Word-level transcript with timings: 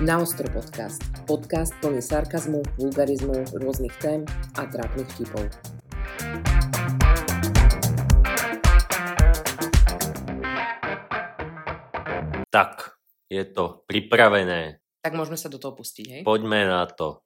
Naostro 0.00 0.48
podcast. 0.48 1.04
Podcast 1.28 1.76
plný 1.84 2.00
sarkazmu, 2.00 2.64
vulgarizmu, 2.80 3.52
rôznych 3.52 3.92
tém 4.00 4.24
a 4.56 4.64
trápnych 4.64 5.04
vtipov. 5.12 5.44
Tak, 12.48 12.96
je 13.28 13.44
to 13.44 13.84
pripravené. 13.84 14.80
Tak 15.04 15.12
môžeme 15.12 15.36
sa 15.36 15.52
do 15.52 15.60
toho 15.60 15.76
pustiť, 15.76 16.06
hej? 16.08 16.22
Poďme 16.24 16.64
na 16.64 16.88
to. 16.88 17.20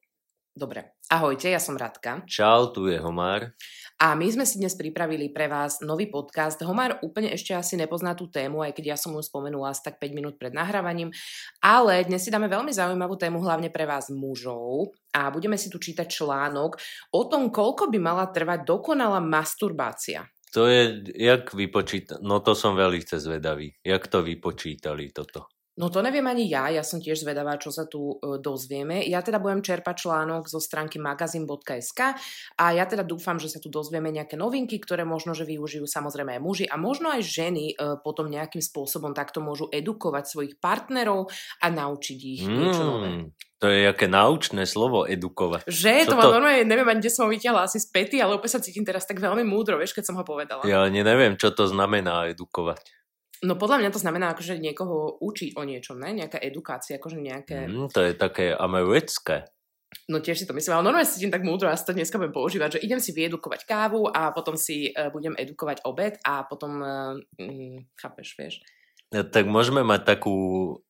Dobre. 0.51 0.99
Ahojte, 1.07 1.47
ja 1.47 1.63
som 1.63 1.79
Radka. 1.79 2.27
Čau, 2.27 2.75
tu 2.75 2.91
je 2.91 2.99
Homár. 2.99 3.55
A 3.95 4.11
my 4.11 4.27
sme 4.27 4.43
si 4.43 4.59
dnes 4.59 4.75
pripravili 4.75 5.31
pre 5.31 5.47
vás 5.47 5.79
nový 5.79 6.11
podcast. 6.11 6.59
Homár 6.59 6.99
úplne 6.99 7.31
ešte 7.31 7.55
asi 7.55 7.79
nepozná 7.79 8.11
tú 8.11 8.27
tému, 8.27 8.59
aj 8.59 8.75
keď 8.75 8.91
ja 8.91 8.97
som 8.99 9.15
ju 9.15 9.23
spomenula 9.23 9.71
asi 9.71 9.87
tak 9.87 10.03
5 10.03 10.11
minút 10.11 10.35
pred 10.35 10.51
nahrávaním. 10.51 11.15
Ale 11.63 12.03
dnes 12.03 12.19
si 12.19 12.27
dáme 12.27 12.51
veľmi 12.51 12.75
zaujímavú 12.75 13.15
tému, 13.15 13.39
hlavne 13.39 13.71
pre 13.71 13.87
vás 13.87 14.11
mužov. 14.11 14.91
A 15.15 15.31
budeme 15.31 15.55
si 15.55 15.71
tu 15.71 15.79
čítať 15.79 16.11
článok 16.11 16.75
o 17.15 17.23
tom, 17.31 17.47
koľko 17.47 17.87
by 17.87 17.95
mala 18.03 18.27
trvať 18.35 18.67
dokonalá 18.67 19.23
masturbácia. 19.23 20.27
To 20.51 20.67
je, 20.67 20.99
jak 21.15 21.55
vypočíta... 21.55 22.19
No 22.19 22.43
to 22.43 22.51
som 22.51 22.75
veľmi 22.75 22.99
zvedavý. 22.99 23.79
Jak 23.79 24.11
to 24.11 24.27
vypočítali 24.27 25.15
toto? 25.15 25.54
No 25.75 25.91
to 25.91 25.99
neviem 25.99 26.23
ani 26.23 26.47
ja, 26.47 26.71
ja 26.71 26.87
som 26.87 27.03
tiež 27.03 27.27
zvedavá, 27.27 27.59
čo 27.59 27.67
sa 27.67 27.83
tu 27.83 28.15
e, 28.15 28.39
dozvieme. 28.39 29.03
Ja 29.03 29.19
teda 29.19 29.43
budem 29.43 29.59
čerpať 29.59 30.07
článok 30.07 30.47
zo 30.47 30.63
stránky 30.63 31.03
magazin.sk 31.03 32.15
a 32.55 32.65
ja 32.71 32.87
teda 32.87 33.03
dúfam, 33.03 33.35
že 33.35 33.51
sa 33.51 33.59
tu 33.59 33.67
dozvieme 33.67 34.07
nejaké 34.07 34.39
novinky, 34.39 34.79
ktoré 34.79 35.03
možno, 35.03 35.35
že 35.35 35.43
využijú 35.43 35.83
samozrejme 35.83 36.39
aj 36.39 36.41
muži 36.41 36.65
a 36.71 36.79
možno 36.79 37.11
aj 37.11 37.27
ženy 37.27 37.75
e, 37.75 37.99
potom 37.99 38.31
nejakým 38.31 38.63
spôsobom 38.63 39.11
takto 39.11 39.43
môžu 39.43 39.67
edukovať 39.67 40.23
svojich 40.31 40.53
partnerov 40.63 41.27
a 41.59 41.67
naučiť 41.67 42.19
ich 42.23 42.47
mm, 42.47 42.55
niečo 42.55 42.83
nové. 42.87 43.35
To 43.59 43.67
je 43.67 43.87
aké 43.87 44.07
naučné 44.07 44.63
slovo, 44.63 45.03
edukovať. 45.03 45.67
Že? 45.67 46.07
Čo 46.07 46.15
to, 46.15 46.23
to... 46.23 46.35
normálne, 46.39 46.63
neviem 46.63 46.87
ani, 46.87 47.03
kde 47.03 47.11
som 47.11 47.27
ho 47.27 47.33
vyťahla 47.35 47.67
asi 47.67 47.83
späty, 47.83 48.23
ale 48.23 48.39
opäť 48.39 48.59
sa 48.59 48.63
cítim 48.63 48.87
teraz 48.87 49.03
tak 49.03 49.19
veľmi 49.19 49.43
múdro, 49.43 49.75
vieš, 49.75 49.91
keď 49.91 50.07
som 50.07 50.15
ho 50.15 50.23
povedala. 50.23 50.63
Ja 50.63 50.87
neviem, 50.87 51.35
čo 51.35 51.51
to 51.51 51.67
znamená 51.67 52.31
edukovať. 52.31 53.04
No 53.45 53.53
podľa 53.53 53.85
mňa 53.85 53.89
to 53.93 54.01
znamená 54.01 54.33
akože 54.33 54.57
niekoho 54.57 55.21
učiť 55.21 55.53
o 55.53 55.61
niečom, 55.61 56.01
ne? 56.01 56.17
Nejaká 56.17 56.41
edukácia, 56.41 56.97
akože 56.97 57.21
nejaké... 57.21 57.69
Mm, 57.69 57.93
to 57.93 58.01
je 58.01 58.17
také 58.17 58.57
americké. 58.57 59.45
No 60.09 60.19
tiež 60.19 60.43
si 60.43 60.49
to 60.49 60.57
myslím, 60.57 60.75
ale 60.75 60.85
normálne 60.91 61.07
si 61.07 61.21
tým 61.21 61.31
tak 61.31 61.45
múdro 61.45 61.69
a 61.69 61.77
to 61.77 61.95
dneska 61.95 62.19
budem 62.19 62.33
používať, 62.35 62.77
že 62.77 62.83
idem 62.83 62.99
si 62.99 63.13
vyedukovať 63.13 63.63
kávu 63.63 64.09
a 64.09 64.33
potom 64.33 64.57
si 64.57 64.91
uh, 64.91 65.07
budem 65.13 65.37
edukovať 65.37 65.85
obed 65.87 66.19
a 66.25 66.43
potom, 66.43 66.81
uh, 66.81 67.15
mm, 67.39 67.95
chápeš, 67.95 68.35
vieš. 68.35 68.55
Ja, 69.13 69.21
tak 69.21 69.45
môžeme 69.47 69.85
mať 69.85 70.17
takú 70.17 70.35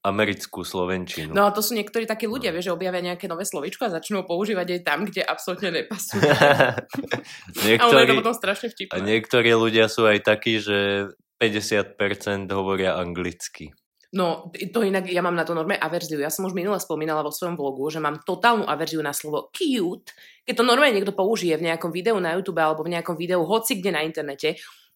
americkú 0.02 0.64
slovenčinu. 0.66 1.36
No 1.36 1.45
a 1.45 1.53
to 1.53 1.59
sú 1.59 1.76
niektorí 1.76 2.08
takí 2.08 2.26
ľudia, 2.26 2.50
no. 2.50 2.58
vieš, 2.58 2.72
že 2.72 2.76
objavia 2.76 3.03
nejaké 3.03 3.28
nové 3.30 3.44
slovičko 3.44 3.86
a 3.86 3.94
začnú 4.00 4.23
používať 4.26 4.80
aj 4.80 4.81
tam, 4.81 5.00
kde 5.06 5.22
absolútne 5.22 5.70
nepasujú. 5.83 6.23
niektorí, 7.67 8.08
a 8.08 8.09
to 8.09 8.20
potom 8.23 8.36
strašne 8.39 8.67
vtipné. 8.72 8.95
A 8.95 9.03
niektorí 9.03 9.52
ľudia 9.53 9.86
sú 9.92 10.08
aj 10.08 10.26
takí, 10.26 10.58
že 10.64 11.11
50% 11.45 12.49
hovoria 12.51 12.97
anglicky. 12.97 13.69
No, 14.15 14.47
to 14.71 14.79
inak, 14.79 15.11
ja 15.11 15.19
mám 15.19 15.35
na 15.35 15.43
to 15.43 15.52
norme 15.52 15.75
averziu. 15.75 16.23
Ja 16.23 16.31
som 16.31 16.47
už 16.47 16.55
minule 16.55 16.79
spomínala 16.79 17.19
vo 17.19 17.35
svojom 17.35 17.59
vlogu, 17.59 17.91
že 17.91 17.99
mám 17.99 18.23
totálnu 18.23 18.63
averziu 18.63 19.03
na 19.03 19.11
slovo 19.11 19.52
cute. 19.52 20.15
Keď 20.47 20.55
to 20.55 20.63
normálne 20.63 20.95
niekto 20.95 21.11
použije 21.11 21.59
v 21.59 21.67
nejakom 21.67 21.91
videu 21.91 22.15
na 22.23 22.31
YouTube 22.31 22.63
alebo 22.63 22.87
v 22.87 22.95
nejakom 22.95 23.19
videu 23.19 23.43
hoci 23.43 23.75
kde 23.75 23.91
na 23.91 24.07
internete, 24.07 24.55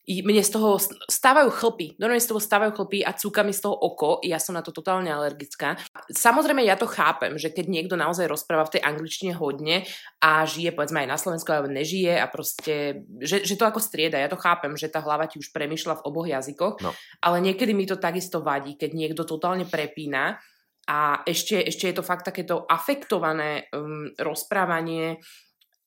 mne 0.09 0.41
z 0.41 0.57
toho 0.57 0.81
stávajú 1.05 1.53
chlpy. 1.53 1.93
Normálne 2.01 2.25
z 2.25 2.33
toho 2.33 2.41
stávajú 2.41 2.73
chlpy 2.73 3.05
a 3.05 3.13
cúka 3.13 3.45
mi 3.45 3.53
z 3.53 3.61
toho 3.61 3.77
oko. 3.77 4.17
Ja 4.25 4.41
som 4.41 4.57
na 4.57 4.65
to 4.65 4.73
totálne 4.73 5.13
alergická. 5.13 5.77
Samozrejme, 6.09 6.65
ja 6.65 6.73
to 6.73 6.89
chápem, 6.89 7.37
že 7.37 7.53
keď 7.53 7.69
niekto 7.69 7.93
naozaj 7.93 8.25
rozpráva 8.25 8.65
v 8.65 8.79
tej 8.79 8.81
angličtine 8.89 9.37
hodne 9.37 9.85
a 10.17 10.49
žije, 10.49 10.73
povedzme 10.73 11.05
aj 11.05 11.09
na 11.13 11.17
Slovensku, 11.21 11.53
alebo 11.53 11.69
nežije 11.69 12.17
a 12.17 12.25
proste, 12.25 13.05
že, 13.21 13.45
že 13.45 13.53
to 13.53 13.69
ako 13.69 13.77
strieda. 13.77 14.17
Ja 14.17 14.33
to 14.33 14.41
chápem, 14.41 14.73
že 14.73 14.89
tá 14.89 14.97
hlava 14.97 15.29
ti 15.29 15.37
už 15.37 15.53
premyšľa 15.53 16.01
v 16.01 16.05
oboch 16.09 16.25
jazykoch, 16.25 16.81
no. 16.81 16.89
ale 17.21 17.37
niekedy 17.45 17.77
mi 17.77 17.85
to 17.85 18.01
takisto 18.01 18.41
vadí, 18.41 18.73
keď 18.73 18.97
niekto 18.97 19.21
totálne 19.29 19.69
prepína 19.69 20.41
a 20.89 21.21
ešte, 21.21 21.61
ešte 21.69 21.93
je 21.93 21.95
to 22.01 22.03
fakt 22.03 22.25
takéto 22.25 22.65
afektované 22.65 23.69
um, 23.77 24.09
rozprávanie 24.17 25.21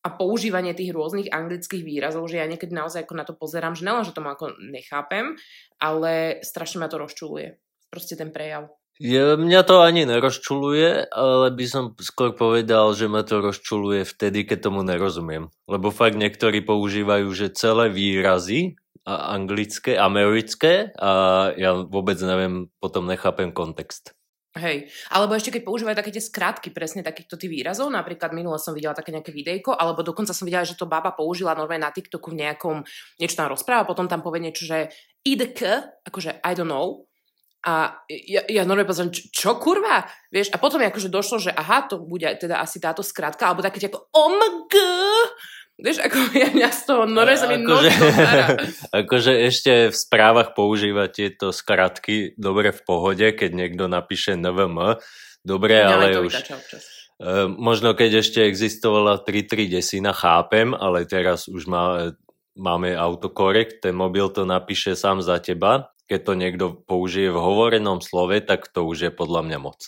a 0.03 0.09
používanie 0.11 0.75
tých 0.75 0.91
rôznych 0.91 1.31
anglických 1.31 1.87
výrazov, 1.87 2.27
že 2.27 2.43
ja 2.43 2.47
niekedy 2.51 2.75
naozaj 2.75 3.07
ako 3.07 3.15
na 3.15 3.25
to 3.25 3.35
pozerám, 3.39 3.79
že 3.79 3.87
nelen, 3.87 4.03
že 4.03 4.15
tomu 4.15 4.35
ako 4.35 4.59
nechápem, 4.59 5.39
ale 5.79 6.43
strašne 6.43 6.83
ma 6.83 6.91
to 6.91 6.99
rozčuluje. 6.99 7.59
Proste 7.87 8.19
ten 8.19 8.35
prejav. 8.35 8.71
Je, 9.01 9.35
mňa 9.35 9.63
to 9.65 9.81
ani 9.81 10.05
nerozčuluje, 10.05 11.09
ale 11.09 11.49
by 11.51 11.67
som 11.67 11.85
skôr 11.99 12.37
povedal, 12.37 12.93
že 12.93 13.09
ma 13.09 13.25
to 13.25 13.41
rozčuluje 13.41 14.05
vtedy, 14.05 14.45
keď 14.45 14.69
tomu 14.69 14.85
nerozumiem. 14.85 15.49
Lebo 15.67 15.89
fakt 15.89 16.19
niektorí 16.19 16.61
používajú, 16.63 17.27
že 17.33 17.57
celé 17.57 17.89
výrazy 17.89 18.77
anglické, 19.07 19.99
americké 19.99 20.95
a 20.95 21.51
ja 21.59 21.75
vôbec 21.83 22.15
neviem, 22.23 22.71
potom 22.79 23.09
nechápem 23.09 23.51
kontext. 23.51 24.15
Hej, 24.53 24.93
alebo 25.09 25.33
ešte 25.33 25.49
keď 25.49 25.65
používajú 25.65 25.97
také 25.97 26.13
tie 26.13 26.21
skratky 26.21 26.77
presne 26.77 27.01
takýchto 27.01 27.41
tých 27.41 27.49
výrazov, 27.49 27.89
napríklad 27.89 28.37
minule 28.37 28.61
som 28.61 28.77
videla 28.77 28.93
také 28.93 29.09
nejaké 29.09 29.33
videjko, 29.33 29.73
alebo 29.73 30.05
dokonca 30.05 30.37
som 30.37 30.45
videla, 30.45 30.69
že 30.69 30.77
to 30.77 30.85
baba 30.85 31.17
použila 31.17 31.57
normálne 31.57 31.89
na 31.89 31.95
TikToku 31.95 32.37
v 32.37 32.45
nejakom, 32.45 32.85
niečo 33.17 33.41
tam 33.41 33.49
rozpráva, 33.49 33.89
potom 33.89 34.13
tam 34.13 34.21
povie 34.21 34.45
niečo, 34.45 34.69
že 34.69 34.93
IDK, 35.25 35.89
akože 36.05 36.45
I 36.45 36.53
don't 36.53 36.69
know, 36.69 37.09
a 37.63 37.95
ja, 38.11 38.43
ja 38.51 38.67
normálne 38.67 38.91
pozriem, 38.91 39.15
čo, 39.15 39.23
čo 39.31 39.51
kurva? 39.63 40.03
Vieš, 40.35 40.51
a 40.51 40.59
potom 40.59 40.83
akože 40.83 41.09
došlo, 41.09 41.49
že 41.49 41.55
aha, 41.55 41.87
to 41.87 42.03
bude 42.03 42.27
teda 42.37 42.59
asi 42.59 42.83
táto 42.83 43.07
skratka, 43.07 43.47
alebo 43.47 43.63
také 43.63 43.79
ako 43.87 44.11
OMG, 44.11 44.75
Vieš, 45.81 46.05
ako 46.05 46.19
ja 46.43 46.49
mňa 46.53 46.71
z 46.71 46.81
toho 46.85 47.05
nore 47.09 47.35
sa 47.39 47.49
mi 47.49 47.65
akože, 47.65 47.91
akože 49.05 49.33
ešte 49.49 49.73
v 49.89 49.97
správach 49.97 50.53
používať 50.53 51.09
tieto 51.11 51.47
skratky 51.55 52.37
dobre 52.37 52.75
v 52.75 52.81
pohode, 52.85 53.27
keď 53.33 53.51
niekto 53.53 53.89
napíše 53.89 54.37
NVM, 54.37 55.01
dobre, 55.43 55.81
ja 55.81 55.97
ale 55.97 56.21
už... 56.21 56.33
Uh, 57.23 57.47
možno 57.47 57.95
keď 57.95 58.27
ešte 58.27 58.43
existovala 58.43 59.23
3.3 59.23 59.71
desina, 59.71 60.11
chápem, 60.11 60.75
ale 60.75 61.07
teraz 61.07 61.47
už 61.47 61.71
má, 61.71 62.11
máme 62.59 62.99
autokorekt, 62.99 63.87
ten 63.87 63.95
mobil 63.95 64.27
to 64.35 64.43
napíše 64.43 64.99
sám 64.99 65.23
za 65.23 65.39
teba. 65.39 65.95
Keď 66.11 66.21
to 66.27 66.33
niekto 66.35 66.67
použije 66.83 67.31
v 67.31 67.39
hovorenom 67.39 68.03
slove, 68.03 68.35
tak 68.43 68.67
to 68.75 68.83
už 68.85 69.07
je 69.07 69.13
podľa 69.15 69.47
mňa 69.47 69.59
moc. 69.63 69.87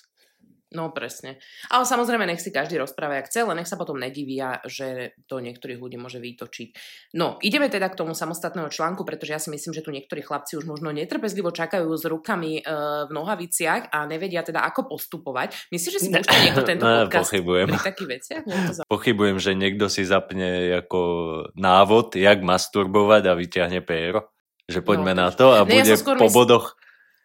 No 0.75 0.91
presne. 0.91 1.39
Ale 1.71 1.87
samozrejme, 1.87 2.27
nech 2.27 2.43
si 2.43 2.51
každý 2.51 2.83
rozpráva, 2.83 3.23
jak 3.23 3.31
chce, 3.31 3.47
len 3.47 3.62
nech 3.62 3.71
sa 3.71 3.79
potom 3.79 3.95
nedivia, 3.95 4.59
že 4.67 5.15
to 5.31 5.39
niektorých 5.39 5.79
ľudí 5.79 5.95
môže 5.95 6.19
vytočiť. 6.19 6.69
No, 7.15 7.39
ideme 7.39 7.71
teda 7.71 7.87
k 7.87 7.99
tomu 8.03 8.11
samostatného 8.12 8.67
článku, 8.67 9.07
pretože 9.07 9.31
ja 9.31 9.39
si 9.39 9.55
myslím, 9.55 9.71
že 9.71 9.87
tu 9.87 9.95
niektorí 9.95 10.27
chlapci 10.27 10.59
už 10.59 10.67
možno 10.67 10.91
netrpezlivo 10.91 11.55
čakajú 11.55 11.87
s 11.95 12.03
rukami 12.11 12.59
e, 12.59 12.62
v 13.07 13.11
nohaviciach 13.15 13.95
a 13.95 14.03
nevedia 14.11 14.43
teda, 14.43 14.67
ako 14.67 14.99
postupovať. 14.99 15.71
Myslíš, 15.71 15.93
že 15.95 16.01
si 16.03 16.11
počkal 16.19 16.39
niekto 16.43 16.62
tento 16.67 16.85
no, 16.85 17.06
podcast 17.06 17.31
pochybujem. 17.31 17.67
pri 17.71 17.79
takých 17.79 18.09
veciach? 18.11 18.43
Pochybujem, 18.91 19.39
že 19.39 19.55
niekto 19.55 19.87
si 19.87 20.03
zapne 20.03 20.83
ako 20.83 21.01
návod, 21.55 22.19
jak 22.19 22.43
masturbovať 22.43 23.31
a 23.31 23.39
vyťahne 23.39 23.79
péro. 23.87 24.35
Že 24.67 24.81
poďme 24.81 25.12
no, 25.15 25.23
na 25.23 25.31
to 25.31 25.53
a 25.53 25.62
ne, 25.62 25.71
bude 25.71 25.93
ja 25.93 26.01
po 26.01 26.17
mysl... 26.17 26.33
bodoch 26.35 26.67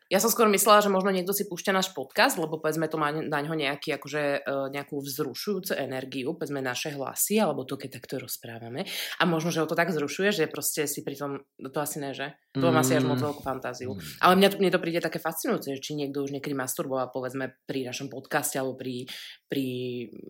ja 0.09 0.17
som 0.17 0.33
skôr 0.33 0.49
myslela, 0.49 0.81
že 0.81 0.89
možno 0.89 1.13
niekto 1.13 1.37
si 1.37 1.45
púšťa 1.45 1.69
náš 1.69 1.93
podcast, 1.93 2.41
lebo 2.41 2.57
povedzme 2.57 2.89
to 2.89 2.97
má 2.97 3.13
na 3.13 3.39
ňo 3.45 3.53
nejaký, 3.53 3.93
akože, 3.93 4.41
uh, 4.41 4.67
nejakú 4.73 4.97
vzrušujúcu 4.97 5.77
energiu, 5.77 6.33
povedzme 6.33 6.65
naše 6.65 6.97
hlasy, 6.97 7.37
alebo 7.37 7.61
to, 7.61 7.77
keď 7.77 8.01
takto 8.01 8.17
rozprávame. 8.17 8.89
A 9.21 9.23
možno, 9.29 9.53
že 9.53 9.61
ho 9.61 9.69
to 9.69 9.77
tak 9.77 9.93
zrušuje, 9.93 10.33
že 10.33 10.49
proste 10.49 10.89
si 10.89 11.05
pri 11.05 11.13
tom, 11.13 11.31
to 11.61 11.77
asi 11.77 12.01
ne, 12.01 12.17
že? 12.17 12.33
To 12.57 12.73
má 12.73 12.81
si 12.81 12.97
až 12.97 13.05
moc 13.05 13.21
mm. 13.21 13.25
veľkú 13.29 13.41
fantáziu. 13.45 13.93
Mm. 13.93 14.01
Ale 14.25 14.33
mňa, 14.41 14.49
mne 14.57 14.71
to 14.73 14.81
príde 14.81 14.99
také 15.05 15.21
fascinujúce, 15.21 15.77
či 15.77 15.93
niekto 15.93 16.25
už 16.25 16.33
niekedy 16.33 16.57
masturboval, 16.57 17.13
povedzme, 17.13 17.53
pri 17.69 17.85
našom 17.85 18.09
podcaste 18.09 18.57
alebo 18.57 18.73
pri, 18.73 19.05
pri 19.45 19.65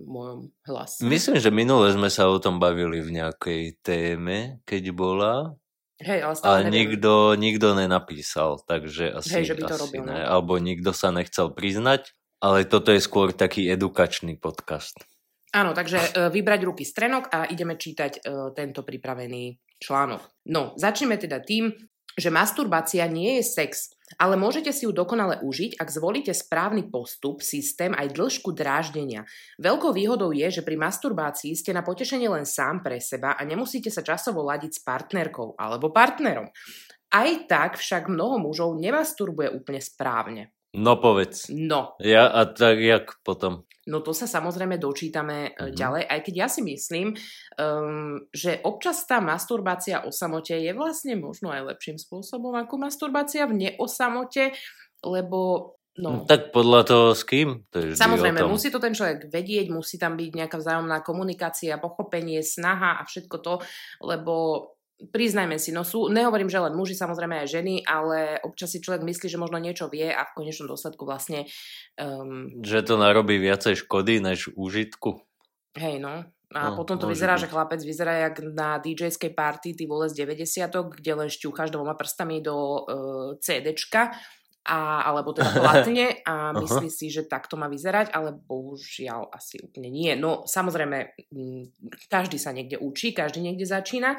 mojom 0.03 0.51
hlase. 0.67 1.07
Myslím, 1.07 1.39
že 1.39 1.55
minule 1.55 1.87
sme 1.95 2.11
sa 2.11 2.27
o 2.27 2.35
tom 2.43 2.59
bavili 2.59 2.99
v 2.99 3.23
nejakej 3.23 3.79
téme, 3.79 4.59
keď 4.67 4.83
bola 4.91 5.55
Hej, 5.99 6.19
ale, 6.23 6.33
ale 6.47 6.59
nikto, 6.71 7.35
nikto 7.35 7.75
nenapísal, 7.75 8.63
takže 8.63 9.19
asi, 9.19 9.35
Hej, 9.35 9.51
že 9.51 9.55
by 9.59 9.61
to 9.67 9.75
asi 9.75 9.81
robil, 9.83 10.03
ne. 10.07 10.15
No. 10.15 10.27
Alebo 10.31 10.55
nikto 10.55 10.95
sa 10.95 11.11
nechcel 11.11 11.51
priznať, 11.51 12.15
ale 12.39 12.63
toto 12.63 12.95
je 12.95 13.03
skôr 13.03 13.35
taký 13.35 13.67
edukačný 13.67 14.39
podcast. 14.39 14.95
Áno, 15.51 15.75
takže 15.75 15.99
uh, 15.99 16.31
vybrať 16.31 16.61
ruky 16.63 16.87
strenok 16.87 17.27
a 17.33 17.51
ideme 17.51 17.75
čítať 17.75 18.23
uh, 18.23 18.55
tento 18.55 18.87
pripravený 18.87 19.59
článok. 19.81 20.21
No, 20.47 20.71
začneme 20.79 21.19
teda 21.19 21.43
tým, 21.43 21.73
že 22.19 22.29
masturbácia 22.29 23.07
nie 23.07 23.39
je 23.39 23.43
sex, 23.47 23.95
ale 24.19 24.35
môžete 24.35 24.75
si 24.75 24.83
ju 24.83 24.91
dokonale 24.91 25.39
užiť, 25.39 25.79
ak 25.79 25.87
zvolíte 25.87 26.35
správny 26.35 26.91
postup, 26.91 27.39
systém 27.39 27.95
aj 27.95 28.11
dĺžku 28.11 28.51
dráždenia. 28.51 29.23
Veľkou 29.61 29.95
výhodou 29.95 30.35
je, 30.35 30.49
že 30.49 30.65
pri 30.65 30.75
masturbácii 30.75 31.55
ste 31.55 31.71
na 31.71 31.85
potešenie 31.85 32.27
len 32.27 32.43
sám 32.43 32.83
pre 32.83 32.99
seba 32.99 33.39
a 33.39 33.41
nemusíte 33.47 33.87
sa 33.87 34.03
časovo 34.03 34.43
ladiť 34.43 34.71
s 34.75 34.83
partnerkou 34.83 35.55
alebo 35.55 35.95
partnerom. 35.95 36.51
Aj 37.09 37.29
tak 37.49 37.79
však 37.79 38.11
mnoho 38.11 38.37
mužov 38.37 38.77
nemasturbuje 38.77 39.49
úplne 39.55 39.81
správne. 39.81 40.53
No 40.77 41.01
povedz. 41.01 41.49
No. 41.49 41.97
Ja, 41.97 42.29
a 42.29 42.45
tak 42.45 42.77
jak 42.77 43.17
potom? 43.25 43.65
No 43.89 44.05
to 44.05 44.13
sa 44.13 44.29
samozrejme 44.29 44.77
dočítame 44.77 45.51
mm-hmm. 45.51 45.73
ďalej, 45.73 46.03
aj 46.05 46.19
keď 46.21 46.33
ja 46.37 46.47
si 46.47 46.61
myslím, 46.61 47.17
um, 47.57 48.21
že 48.29 48.61
občas 48.61 49.03
tá 49.09 49.17
masturbácia 49.17 50.05
o 50.05 50.13
samote 50.13 50.53
je 50.53 50.71
vlastne 50.77 51.17
možno 51.17 51.49
aj 51.49 51.75
lepším 51.75 51.97
spôsobom 51.97 52.53
ako 52.53 52.77
masturbácia 52.77 53.49
v 53.49 53.67
neosamote, 53.67 54.53
lebo 55.01 55.73
No. 55.99 56.23
no. 56.23 56.23
Tak 56.23 56.55
podľa 56.55 56.81
toho 56.87 57.07
s 57.11 57.27
kým? 57.27 57.67
To 57.75 57.83
je 57.83 57.91
Samozrejme, 57.91 58.47
musí 58.47 58.71
to 58.71 58.79
ten 58.79 58.95
človek 58.95 59.27
vedieť, 59.27 59.67
musí 59.67 59.99
tam 59.99 60.15
byť 60.15 60.31
nejaká 60.31 60.55
vzájomná 60.55 61.03
komunikácia, 61.03 61.75
pochopenie, 61.75 62.39
snaha 62.39 63.03
a 63.03 63.03
všetko 63.03 63.35
to, 63.43 63.59
lebo 63.99 64.63
priznajme 64.99 65.55
si, 65.55 65.71
no 65.71 65.87
sú, 65.87 66.11
nehovorím, 66.11 66.51
že 66.51 66.59
len 66.59 66.75
muži, 66.75 66.99
samozrejme 66.99 67.39
aj 67.43 67.47
ženy, 67.47 67.87
ale 67.87 68.43
občas 68.43 68.75
si 68.75 68.83
človek 68.83 69.07
myslí, 69.07 69.31
že 69.31 69.39
možno 69.39 69.55
niečo 69.55 69.87
vie 69.87 70.11
a 70.11 70.27
v 70.27 70.35
konečnom 70.35 70.67
dôsledku 70.67 71.07
vlastne... 71.07 71.47
Um, 71.95 72.59
že 72.59 72.83
to 72.83 72.99
narobí 72.99 73.39
viacej 73.39 73.87
škody 73.87 74.19
než 74.19 74.51
užitku. 74.59 75.23
Hej, 75.79 76.03
no. 76.03 76.27
A 76.49 76.73
no, 76.73 76.81
potom 76.81 76.97
to 76.97 77.05
vyzerá, 77.05 77.37
byť. 77.37 77.45
že 77.45 77.51
chlapec 77.53 77.81
vyzerá 77.85 78.13
jak 78.25 78.41
na 78.41 78.81
DJ-skej 78.81 79.37
party, 79.37 79.77
ty 79.77 79.85
vole 79.85 80.09
z 80.09 80.25
90 80.25 80.65
kde 80.97 81.11
len 81.13 81.29
šťúchaš 81.29 81.69
dvoma 81.69 81.93
prstami 81.93 82.41
do 82.41 82.57
uh, 82.57 83.37
CDčka 83.37 84.17
a, 84.65 85.05
alebo 85.05 85.29
teda 85.29 85.53
platne 85.61 86.25
a 86.25 86.49
myslí 86.57 86.89
si, 86.89 87.13
že 87.13 87.29
takto 87.29 87.53
má 87.53 87.69
vyzerať, 87.69 88.09
ale 88.17 88.33
bohužiaľ 88.33 89.29
asi 89.29 89.61
úplne 89.61 89.93
nie. 89.93 90.13
No 90.17 90.49
samozrejme, 90.49 91.13
každý 92.09 92.41
sa 92.41 92.49
niekde 92.49 92.81
učí, 92.81 93.13
každý 93.13 93.45
niekde 93.45 93.69
začína, 93.69 94.17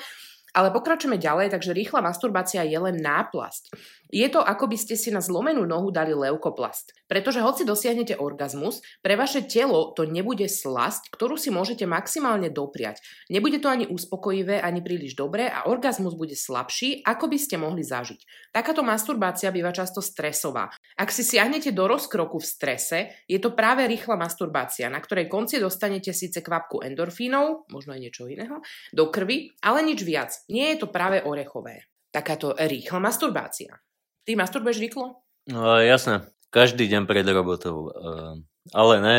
ale 0.54 0.74
pokračujeme 0.74 1.20
ďalej, 1.20 1.54
takže 1.54 1.76
rýchla 1.76 2.02
masturbácia 2.02 2.66
je 2.66 2.78
len 2.78 2.98
náplasť. 2.98 3.74
Je 4.10 4.26
to, 4.26 4.42
ako 4.42 4.66
by 4.66 4.74
ste 4.74 4.98
si 4.98 5.14
na 5.14 5.22
zlomenú 5.22 5.62
nohu 5.62 5.94
dali 5.94 6.10
leukoplast. 6.10 6.90
Pretože 7.06 7.42
hoci 7.42 7.62
dosiahnete 7.62 8.18
orgazmus, 8.18 8.82
pre 9.02 9.14
vaše 9.14 9.46
telo 9.46 9.94
to 9.94 10.02
nebude 10.02 10.46
slasť, 10.50 11.14
ktorú 11.14 11.38
si 11.38 11.54
môžete 11.54 11.86
maximálne 11.86 12.50
dopriať. 12.50 13.02
Nebude 13.30 13.62
to 13.62 13.70
ani 13.70 13.86
uspokojivé, 13.86 14.58
ani 14.58 14.82
príliš 14.82 15.14
dobré 15.14 15.46
a 15.46 15.70
orgazmus 15.70 16.18
bude 16.18 16.34
slabší, 16.34 17.06
ako 17.06 17.30
by 17.30 17.38
ste 17.38 17.56
mohli 17.58 17.86
zažiť. 17.86 18.50
Takáto 18.50 18.82
masturbácia 18.82 19.54
býva 19.54 19.70
často 19.70 20.02
stresová. 20.02 20.70
Ak 20.98 21.14
si 21.14 21.22
siahnete 21.22 21.70
do 21.70 21.86
rozkroku 21.86 22.42
v 22.42 22.46
strese, 22.50 22.98
je 23.30 23.38
to 23.38 23.54
práve 23.54 23.86
rýchla 23.86 24.18
masturbácia, 24.18 24.90
na 24.90 24.98
ktorej 24.98 25.30
konci 25.30 25.62
dostanete 25.62 26.10
síce 26.10 26.42
kvapku 26.42 26.82
endorfínov, 26.82 27.70
možno 27.70 27.94
aj 27.94 28.00
niečo 28.02 28.26
iného, 28.26 28.58
do 28.90 29.06
krvi, 29.06 29.54
ale 29.62 29.86
nič 29.86 30.02
viac. 30.02 30.34
Nie 30.50 30.74
je 30.74 30.82
to 30.82 30.86
práve 30.90 31.22
orechové. 31.22 31.86
Takáto 32.10 32.58
rýchla 32.58 32.98
masturbácia. 32.98 33.78
Ty 34.26 34.34
masturbuješ 34.34 34.82
rýchlo? 34.82 35.22
No, 35.46 35.78
jasné. 35.78 36.26
Každý 36.50 36.90
deň 36.90 37.06
pred 37.06 37.22
robotou. 37.30 37.94
Uh, 37.94 38.42
ale 38.74 38.94
ne, 39.00 39.18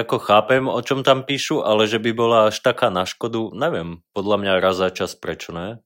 ako 0.00 0.16
chápem, 0.18 0.64
o 0.66 0.80
čom 0.82 1.04
tam 1.04 1.22
píšu, 1.22 1.62
ale 1.62 1.86
že 1.86 2.00
by 2.00 2.10
bola 2.16 2.38
až 2.48 2.64
taká 2.64 2.88
na 2.88 3.04
škodu, 3.06 3.52
neviem, 3.54 4.02
podľa 4.16 4.36
mňa 4.42 4.52
raz 4.64 4.76
za 4.80 4.90
čas, 4.90 5.14
prečo 5.14 5.52
ne? 5.52 5.78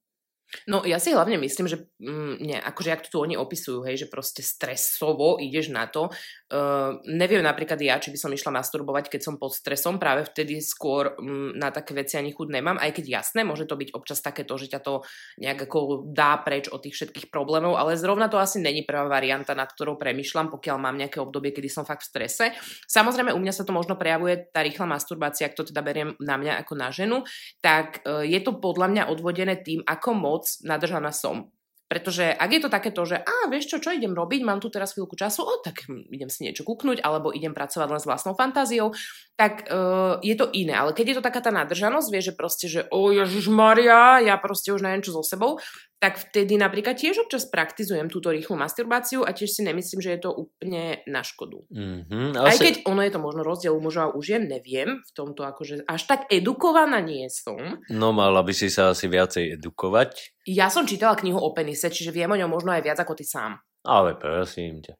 No 0.66 0.82
ja 0.82 0.98
si 0.98 1.14
hlavne 1.14 1.38
myslím, 1.38 1.66
že 1.70 1.86
mm, 2.02 2.34
nie, 2.42 2.58
akože 2.58 2.90
ak 2.90 3.02
to 3.06 3.10
tu 3.10 3.16
oni 3.18 3.34
opisujú, 3.34 3.82
hej, 3.86 4.06
že 4.06 4.06
proste 4.06 4.42
stresovo 4.42 5.36
ideš 5.42 5.74
na 5.74 5.90
to. 5.90 6.10
Uh, 6.50 7.02
neviem 7.10 7.42
napríklad 7.42 7.78
ja, 7.82 7.98
či 7.98 8.14
by 8.14 8.18
som 8.18 8.30
išla 8.30 8.54
masturbovať, 8.54 9.10
keď 9.10 9.20
som 9.22 9.34
pod 9.38 9.54
stresom, 9.54 9.98
práve 9.98 10.26
vtedy 10.26 10.62
skôr 10.62 11.14
mm, 11.18 11.58
na 11.58 11.74
také 11.74 11.94
veci 11.94 12.18
ani 12.18 12.30
chud 12.30 12.50
nemám, 12.50 12.78
aj 12.78 13.02
keď 13.02 13.22
jasné, 13.22 13.42
môže 13.42 13.66
to 13.66 13.74
byť 13.74 13.90
občas 13.94 14.22
také 14.22 14.46
to, 14.46 14.54
že 14.58 14.70
ťa 14.70 14.80
to 14.82 15.02
nejak 15.42 15.66
ako 15.66 16.10
dá 16.10 16.38
preč 16.42 16.70
od 16.70 16.82
tých 16.82 16.94
všetkých 16.94 17.26
problémov, 17.34 17.74
ale 17.74 17.98
zrovna 17.98 18.30
to 18.30 18.38
asi 18.38 18.62
není 18.62 18.86
prvá 18.86 19.06
varianta, 19.10 19.54
nad 19.58 19.70
ktorou 19.70 19.98
premyšľam, 19.98 20.50
pokiaľ 20.54 20.76
mám 20.78 20.96
nejaké 20.98 21.18
obdobie, 21.18 21.50
kedy 21.50 21.66
som 21.70 21.86
fakt 21.86 22.06
v 22.06 22.10
strese. 22.10 22.44
Samozrejme, 22.86 23.34
u 23.34 23.40
mňa 23.42 23.52
sa 23.54 23.66
to 23.66 23.74
možno 23.74 23.98
prejavuje 23.98 24.50
tá 24.54 24.62
rýchla 24.62 24.86
masturbácia, 24.86 25.50
ak 25.50 25.58
to 25.58 25.66
teda 25.66 25.82
beriem 25.82 26.14
na 26.22 26.38
mňa 26.38 26.62
ako 26.62 26.72
na 26.78 26.88
ženu, 26.94 27.22
tak 27.58 28.02
uh, 28.06 28.22
je 28.22 28.38
to 28.42 28.58
podľa 28.58 28.86
mňa 28.90 29.02
odvodené 29.10 29.58
tým, 29.60 29.82
ako 29.82 30.10
moc 30.14 30.39
moc 30.40 30.48
nadržaná 30.64 31.12
som. 31.12 31.52
Pretože 31.90 32.30
ak 32.30 32.50
je 32.54 32.62
to 32.62 32.70
takéto, 32.70 33.02
že 33.02 33.18
a 33.18 33.50
vieš 33.50 33.74
čo, 33.74 33.82
čo 33.82 33.90
idem 33.90 34.14
robiť, 34.14 34.46
mám 34.46 34.62
tu 34.62 34.70
teraz 34.70 34.94
chvíľku 34.94 35.18
času, 35.18 35.42
o, 35.42 35.58
tak 35.58 35.90
idem 35.90 36.30
si 36.30 36.46
niečo 36.46 36.62
kúknuť, 36.62 37.02
alebo 37.02 37.34
idem 37.34 37.50
pracovať 37.50 37.88
len 37.90 37.98
s 37.98 38.06
vlastnou 38.06 38.38
fantáziou, 38.38 38.94
tak 39.34 39.66
uh, 39.66 40.22
je 40.22 40.38
to 40.38 40.54
iné. 40.54 40.78
Ale 40.78 40.94
keď 40.94 41.06
je 41.10 41.16
to 41.18 41.26
taká 41.26 41.42
tá 41.42 41.50
nadržanosť, 41.50 42.08
vieš, 42.14 42.30
že 42.30 42.38
proste, 42.38 42.66
že 42.70 42.80
o 42.94 43.10
Ježiš 43.10 43.50
Maria, 43.50 44.22
ja 44.22 44.38
proste 44.38 44.70
už 44.70 44.86
neviem 44.86 45.02
čo 45.02 45.18
so 45.18 45.26
sebou, 45.26 45.58
tak 46.00 46.16
vtedy 46.16 46.56
napríklad 46.56 46.96
tiež 46.96 47.28
občas 47.28 47.44
praktizujem 47.44 48.08
túto 48.08 48.32
rýchlu 48.32 48.56
masturbáciu 48.56 49.20
a 49.20 49.36
tiež 49.36 49.52
si 49.52 49.60
nemyslím, 49.60 50.00
že 50.00 50.16
je 50.16 50.20
to 50.24 50.32
úplne 50.32 51.04
na 51.04 51.20
škodu. 51.20 51.60
Mm-hmm, 51.68 52.40
Aj 52.40 52.56
keď 52.56 52.88
ono 52.88 53.04
je 53.04 53.12
to 53.12 53.20
možno 53.20 53.44
rozdiel 53.44 53.76
u 53.76 53.84
mužov 53.84 54.02
a 54.08 54.14
u 54.16 54.20
žien, 54.24 54.48
neviem, 54.48 55.04
v 55.04 55.12
tomto 55.12 55.44
akože 55.44 55.84
až 55.84 56.02
tak 56.08 56.24
edukovaná 56.32 57.04
nie 57.04 57.28
som. 57.28 57.84
No 57.92 58.16
mala 58.16 58.40
by 58.40 58.52
si 58.56 58.72
sa 58.72 58.96
asi 58.96 59.12
viacej 59.12 59.60
edukovať. 59.60 60.40
Ja 60.48 60.72
som 60.72 60.88
čítala 60.88 61.20
knihu 61.20 61.36
o 61.36 61.52
penise, 61.52 61.92
čiže 61.92 62.16
viem 62.16 62.32
o 62.32 62.40
ňom 62.40 62.48
možno 62.48 62.72
aj 62.72 62.80
viac 62.80 62.98
ako 62.98 63.12
ty 63.12 63.28
sám. 63.28 63.60
Ale 63.84 64.16
prosím 64.16 64.80
ťa. 64.80 64.96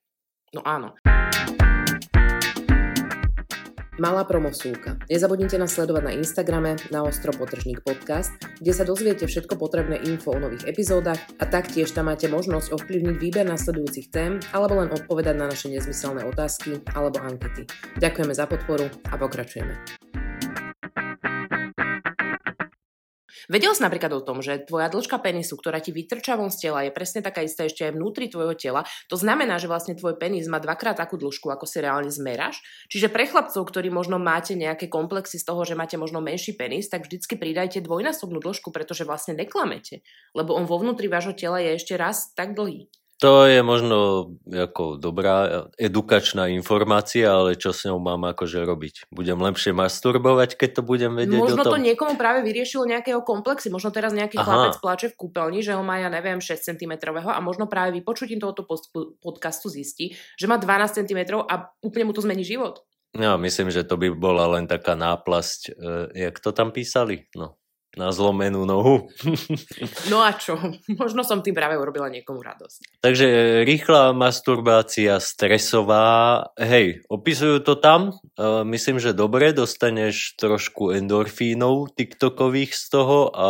No 0.52 0.61
áno. 0.69 0.93
Malá 4.00 4.25
promovsúka. 4.25 4.97
Nezabudnite 5.12 5.61
nás 5.61 5.76
sledovať 5.76 6.02
na 6.08 6.17
Instagrame 6.17 6.81
na 6.88 7.05
Ostro 7.05 7.37
Potržník 7.37 7.85
podcast, 7.85 8.32
kde 8.56 8.73
sa 8.73 8.88
dozviete 8.88 9.29
všetko 9.29 9.61
potrebné 9.61 10.00
info 10.08 10.32
o 10.32 10.41
nových 10.41 10.64
epizódach 10.64 11.20
a 11.37 11.44
taktiež 11.44 11.93
tam 11.93 12.08
máte 12.08 12.25
možnosť 12.25 12.81
ovplyvniť 12.81 13.17
výber 13.20 13.44
nasledujúcich 13.44 14.08
tém 14.08 14.41
alebo 14.56 14.81
len 14.81 14.88
odpovedať 14.88 15.37
na 15.37 15.52
naše 15.52 15.69
nezmyselné 15.69 16.25
otázky 16.25 16.81
alebo 16.97 17.20
ankety. 17.20 17.69
Ďakujeme 18.00 18.32
za 18.32 18.49
podporu 18.49 18.88
a 18.88 19.20
pokračujeme. 19.20 20.09
Vedel 23.48 23.72
si 23.72 23.81
napríklad 23.81 24.12
o 24.12 24.20
tom, 24.20 24.44
že 24.44 24.60
tvoja 24.66 24.92
dĺžka 24.92 25.22
penisu, 25.22 25.56
ktorá 25.56 25.81
ti 25.81 25.94
vytrča 25.94 26.37
von 26.37 26.52
z 26.52 26.69
tela, 26.69 26.84
je 26.84 26.92
presne 26.92 27.25
taká 27.25 27.40
istá 27.40 27.64
ešte 27.64 27.88
aj 27.88 27.96
vnútri 27.96 28.28
tvojho 28.28 28.58
tela. 28.58 28.84
To 29.08 29.16
znamená, 29.16 29.56
že 29.56 29.70
vlastne 29.70 29.96
tvoj 29.96 30.20
penis 30.20 30.50
má 30.50 30.60
dvakrát 30.60 30.98
takú 30.98 31.16
dĺžku, 31.16 31.48
ako 31.48 31.64
si 31.64 31.81
reálne 31.81 32.12
zmeráš. 32.12 32.60
Čiže 32.92 33.08
pre 33.08 33.25
chlapcov, 33.25 33.62
ktorí 33.62 33.88
možno 33.88 34.20
máte 34.20 34.52
nejaké 34.58 34.90
komplexy 34.90 35.40
z 35.40 35.46
toho, 35.48 35.64
že 35.64 35.78
máte 35.78 35.96
možno 35.96 36.20
menší 36.20 36.58
penis, 36.58 36.92
tak 36.92 37.08
vždycky 37.08 37.40
pridajte 37.40 37.81
dvojnásobnú 37.81 38.42
dĺžku, 38.42 38.69
pretože 38.75 39.08
vlastne 39.08 39.38
neklamete. 39.38 40.04
Lebo 40.37 40.52
on 40.58 40.69
vo 40.69 40.76
vnútri 40.82 41.08
vášho 41.08 41.32
tela 41.32 41.62
je 41.62 41.78
ešte 41.78 41.96
raz 41.96 42.34
tak 42.37 42.52
dlhý. 42.52 42.90
To 43.20 43.44
je 43.44 43.61
možno 43.61 44.33
ako 44.49 44.97
dobrá 44.97 45.68
edukačná 45.76 46.49
informácia, 46.49 47.28
ale 47.28 47.52
čo 47.52 47.76
s 47.76 47.85
ňou 47.85 48.00
mám 48.00 48.25
akože 48.33 48.64
robiť? 48.64 49.12
Budem 49.12 49.37
lepšie 49.37 49.76
masturbovať, 49.76 50.56
keď 50.56 50.80
to 50.80 50.83
budem 50.83 51.12
vedieť 51.12 51.37
Možno 51.37 51.68
to 51.68 51.76
niekomu 51.76 52.16
práve 52.16 52.40
vyriešilo 52.40 52.88
nejakého 52.88 53.21
komplexy. 53.21 53.68
Možno 53.68 53.92
teraz 53.92 54.16
nejaký 54.16 54.40
Aha. 54.40 54.44
chlapec 54.49 54.75
plače 54.80 55.06
v 55.12 55.18
kúpeľni, 55.21 55.61
že 55.61 55.76
ho 55.76 55.85
má, 55.85 56.00
ja 56.00 56.09
neviem, 56.09 56.40
6 56.40 56.73
cm 56.73 57.12
a 57.12 57.40
možno 57.44 57.68
práve 57.68 57.92
vypočutím 58.00 58.40
tohoto 58.40 58.64
podcastu 59.21 59.68
zistí, 59.68 60.16
že 60.40 60.49
má 60.49 60.56
12 60.56 61.04
cm 61.04 61.44
a 61.44 61.68
úplne 61.85 62.09
mu 62.09 62.16
to 62.16 62.25
zmení 62.25 62.40
život. 62.40 62.88
Ja 63.12 63.37
myslím, 63.37 63.68
že 63.68 63.85
to 63.85 64.00
by 64.00 64.16
bola 64.16 64.49
len 64.56 64.64
taká 64.64 64.97
náplasť, 64.97 65.61
e, 65.76 66.30
jak 66.30 66.40
to 66.40 66.54
tam 66.54 66.71
písali? 66.71 67.26
No, 67.35 67.61
na 67.99 68.14
zlomenú 68.14 68.62
nohu. 68.62 69.11
No 70.06 70.23
a 70.23 70.35
čo? 70.35 70.54
Možno 71.00 71.26
som 71.26 71.42
tým 71.42 71.54
práve 71.54 71.75
urobila 71.75 72.06
niekomu 72.06 72.38
radosť. 72.38 73.02
Takže 73.02 73.26
rýchla 73.66 74.14
masturbácia, 74.14 75.18
stresová. 75.18 76.47
Hej, 76.54 77.02
opisujú 77.11 77.62
to 77.66 77.75
tam. 77.78 78.14
Uh, 78.38 78.62
myslím, 78.66 79.02
že 79.02 79.16
dobre, 79.16 79.50
dostaneš 79.50 80.38
trošku 80.38 80.94
endorfínov 80.94 81.94
tiktokových 81.99 82.73
z 82.78 82.85
toho 82.94 83.18
a 83.35 83.49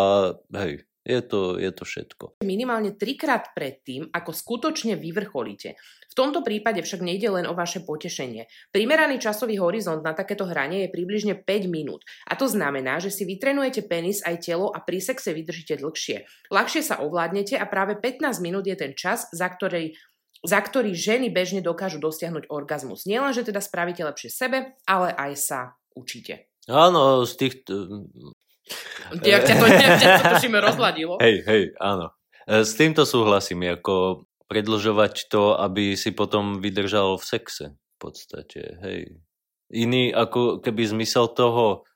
hej, 0.56 0.88
je 1.10 1.20
to, 1.26 1.40
je 1.58 1.70
to 1.74 1.82
všetko. 1.82 2.24
Minimálne 2.46 2.94
trikrát 2.94 3.50
predtým, 3.50 4.06
ako 4.14 4.30
skutočne 4.30 4.94
vyvrcholíte. 4.94 5.74
V 6.10 6.14
tomto 6.14 6.42
prípade 6.46 6.82
však 6.82 7.02
nejde 7.02 7.30
len 7.30 7.46
o 7.46 7.54
vaše 7.54 7.82
potešenie. 7.82 8.46
Primeraný 8.70 9.18
časový 9.18 9.58
horizont 9.58 10.02
na 10.02 10.14
takéto 10.14 10.46
hranie 10.46 10.86
je 10.86 10.94
približne 10.94 11.34
5 11.38 11.70
minút. 11.70 12.06
A 12.30 12.38
to 12.38 12.46
znamená, 12.46 13.02
že 13.02 13.10
si 13.10 13.26
vytrenujete 13.26 13.86
penis 13.86 14.22
aj 14.22 14.46
telo 14.46 14.70
a 14.70 14.78
pri 14.82 15.02
sexe 15.02 15.34
vydržíte 15.34 15.78
dlhšie. 15.82 16.26
Ľahšie 16.50 16.82
sa 16.82 17.02
ovládnete 17.02 17.58
a 17.58 17.66
práve 17.66 17.98
15 17.98 18.42
minút 18.42 18.66
je 18.66 18.78
ten 18.78 18.94
čas, 18.94 19.26
za 19.34 19.50
ktorý 19.50 19.94
za 20.40 20.56
ktorý 20.56 20.96
ženy 20.96 21.28
bežne 21.28 21.60
dokážu 21.60 22.00
dosiahnuť 22.00 22.48
orgazmus. 22.48 23.04
Nielen, 23.04 23.36
že 23.36 23.44
teda 23.44 23.60
spravíte 23.60 24.00
lepšie 24.08 24.32
sebe, 24.32 24.72
ale 24.88 25.12
aj 25.12 25.32
sa 25.36 25.60
učíte. 25.92 26.48
Áno, 26.64 27.28
z 27.28 27.32
tých 27.36 27.54
Jak 29.10 29.42
ťa 29.42 29.54
to, 29.58 29.66
tušíme 30.38 30.58
rozhľadilo. 30.62 31.18
Hej, 31.18 31.42
hej, 31.46 31.62
áno. 31.82 32.14
E, 32.46 32.62
s 32.62 32.78
týmto 32.78 33.02
súhlasím, 33.02 33.66
ako 33.66 34.26
predlžovať 34.46 35.30
to, 35.30 35.58
aby 35.58 35.94
si 35.94 36.10
potom 36.10 36.58
vydržal 36.58 37.18
v 37.18 37.24
sexe 37.24 37.64
v 37.74 37.96
podstate, 37.98 38.78
hej. 38.82 39.00
Iný 39.70 40.10
ako 40.10 40.58
keby 40.58 40.82
zmysel 40.90 41.30
toho 41.30 41.86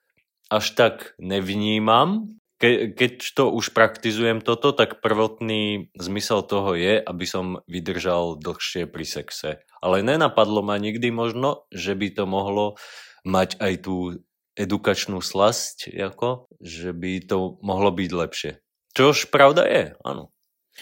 až 0.46 0.78
tak 0.78 1.18
nevnímam, 1.18 2.38
ke, 2.62 2.94
keď 2.94 3.34
to 3.34 3.44
už 3.50 3.74
praktizujem 3.74 4.38
toto, 4.38 4.70
tak 4.70 5.02
prvotný 5.02 5.90
zmysel 5.98 6.46
toho 6.46 6.78
je, 6.78 7.02
aby 7.02 7.26
som 7.26 7.58
vydržal 7.66 8.38
dlhšie 8.38 8.86
pri 8.86 9.04
sexe. 9.04 9.50
Ale 9.82 10.06
nenapadlo 10.06 10.62
ma 10.62 10.78
nikdy 10.78 11.10
možno, 11.10 11.66
že 11.74 11.98
by 11.98 12.14
to 12.14 12.24
mohlo 12.24 12.78
mať 13.26 13.58
aj 13.58 13.72
tú 13.84 14.22
edukačnú 14.54 15.18
slasť, 15.18 15.90
ako, 15.94 16.50
že 16.62 16.94
by 16.94 17.26
to 17.26 17.58
mohlo 17.62 17.90
byť 17.90 18.10
lepšie. 18.10 18.52
Čož 18.94 19.30
pravda 19.30 19.66
je, 19.66 19.84
áno. 20.06 20.34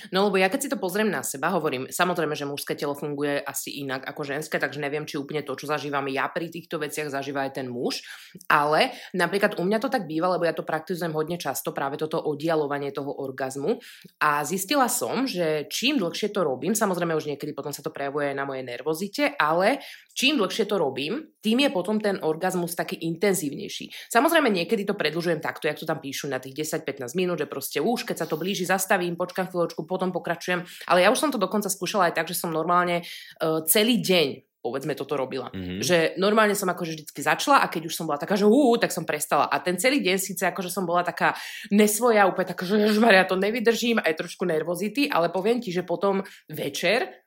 No 0.08 0.28
lebo 0.28 0.40
ja 0.40 0.48
keď 0.48 0.60
si 0.64 0.72
to 0.72 0.80
pozriem 0.80 1.12
na 1.12 1.20
seba, 1.20 1.52
hovorím, 1.52 1.84
samozrejme, 1.92 2.32
že 2.32 2.48
mužské 2.48 2.72
telo 2.72 2.96
funguje 2.96 3.44
asi 3.44 3.84
inak 3.84 4.08
ako 4.08 4.24
ženské, 4.24 4.56
takže 4.56 4.80
neviem, 4.80 5.04
či 5.04 5.20
úplne 5.20 5.44
to, 5.44 5.52
čo 5.52 5.68
zažívam 5.68 6.08
ja 6.08 6.32
pri 6.32 6.48
týchto 6.48 6.80
veciach, 6.80 7.12
zažíva 7.12 7.44
aj 7.44 7.60
ten 7.60 7.68
muž. 7.68 8.00
Ale 8.48 8.96
napríklad 9.12 9.60
u 9.60 9.64
mňa 9.68 9.78
to 9.84 9.92
tak 9.92 10.08
býva, 10.08 10.32
lebo 10.32 10.48
ja 10.48 10.56
to 10.56 10.64
praktizujem 10.64 11.12
hodne 11.12 11.36
často, 11.36 11.76
práve 11.76 12.00
toto 12.00 12.16
oddialovanie 12.16 12.88
toho 12.88 13.12
orgazmu. 13.12 13.84
A 14.24 14.40
zistila 14.48 14.88
som, 14.88 15.28
že 15.28 15.68
čím 15.68 16.00
dlhšie 16.00 16.32
to 16.32 16.40
robím, 16.40 16.72
samozrejme 16.72 17.12
už 17.12 17.28
niekedy 17.28 17.52
potom 17.52 17.76
sa 17.76 17.84
to 17.84 17.92
prejavuje 17.92 18.32
aj 18.32 18.36
na 18.40 18.48
mojej 18.48 18.64
nervozite, 18.64 19.36
ale 19.36 19.84
čím 20.12 20.38
dlhšie 20.38 20.68
to 20.68 20.76
robím, 20.78 21.32
tým 21.42 21.66
je 21.66 21.70
potom 21.72 21.98
ten 21.98 22.20
orgazmus 22.22 22.78
taký 22.78 23.00
intenzívnejší. 23.02 24.12
Samozrejme 24.12 24.48
niekedy 24.48 24.86
to 24.86 24.94
predlžujem 24.94 25.42
takto, 25.42 25.66
jak 25.66 25.80
to 25.80 25.88
tam 25.88 25.98
píšu 25.98 26.30
na 26.30 26.38
tých 26.38 26.68
10-15 26.68 27.12
minút, 27.18 27.40
že 27.40 27.50
proste 27.50 27.78
už, 27.82 28.06
keď 28.06 28.24
sa 28.24 28.26
to 28.28 28.38
blíži, 28.38 28.68
zastavím, 28.68 29.18
počkám 29.18 29.50
chvíľočku, 29.50 29.84
potom 29.84 30.14
pokračujem. 30.14 30.64
Ale 30.86 31.02
ja 31.02 31.10
už 31.10 31.18
som 31.18 31.30
to 31.34 31.40
dokonca 31.40 31.72
skúšala 31.72 32.12
aj 32.12 32.16
tak, 32.16 32.26
že 32.30 32.38
som 32.38 32.54
normálne 32.54 33.02
uh, 33.02 33.64
celý 33.66 33.98
deň 33.98 34.52
povedzme 34.62 34.94
toto 34.94 35.18
robila. 35.18 35.50
Mm-hmm. 35.50 35.82
Že 35.82 35.98
normálne 36.22 36.54
som 36.54 36.70
akože 36.70 36.94
vždycky 36.94 37.18
začala 37.18 37.66
a 37.66 37.66
keď 37.66 37.90
už 37.90 37.98
som 37.98 38.06
bola 38.06 38.22
taká, 38.22 38.38
že 38.38 38.46
hú, 38.46 38.78
tak 38.78 38.94
som 38.94 39.02
prestala. 39.02 39.50
A 39.50 39.58
ten 39.58 39.74
celý 39.74 39.98
deň 39.98 40.16
síce 40.22 40.46
akože 40.46 40.70
som 40.70 40.86
bola 40.86 41.02
taká 41.02 41.34
nesvoja, 41.74 42.30
úplne 42.30 42.54
taká, 42.54 42.62
že 42.62 42.78
ja 42.78 43.26
to 43.26 43.34
nevydržím, 43.34 43.98
aj 43.98 44.14
trošku 44.14 44.46
nervozity, 44.46 45.10
ale 45.10 45.34
poviem 45.34 45.58
ti, 45.58 45.74
že 45.74 45.82
potom 45.82 46.22
večer 46.46 47.21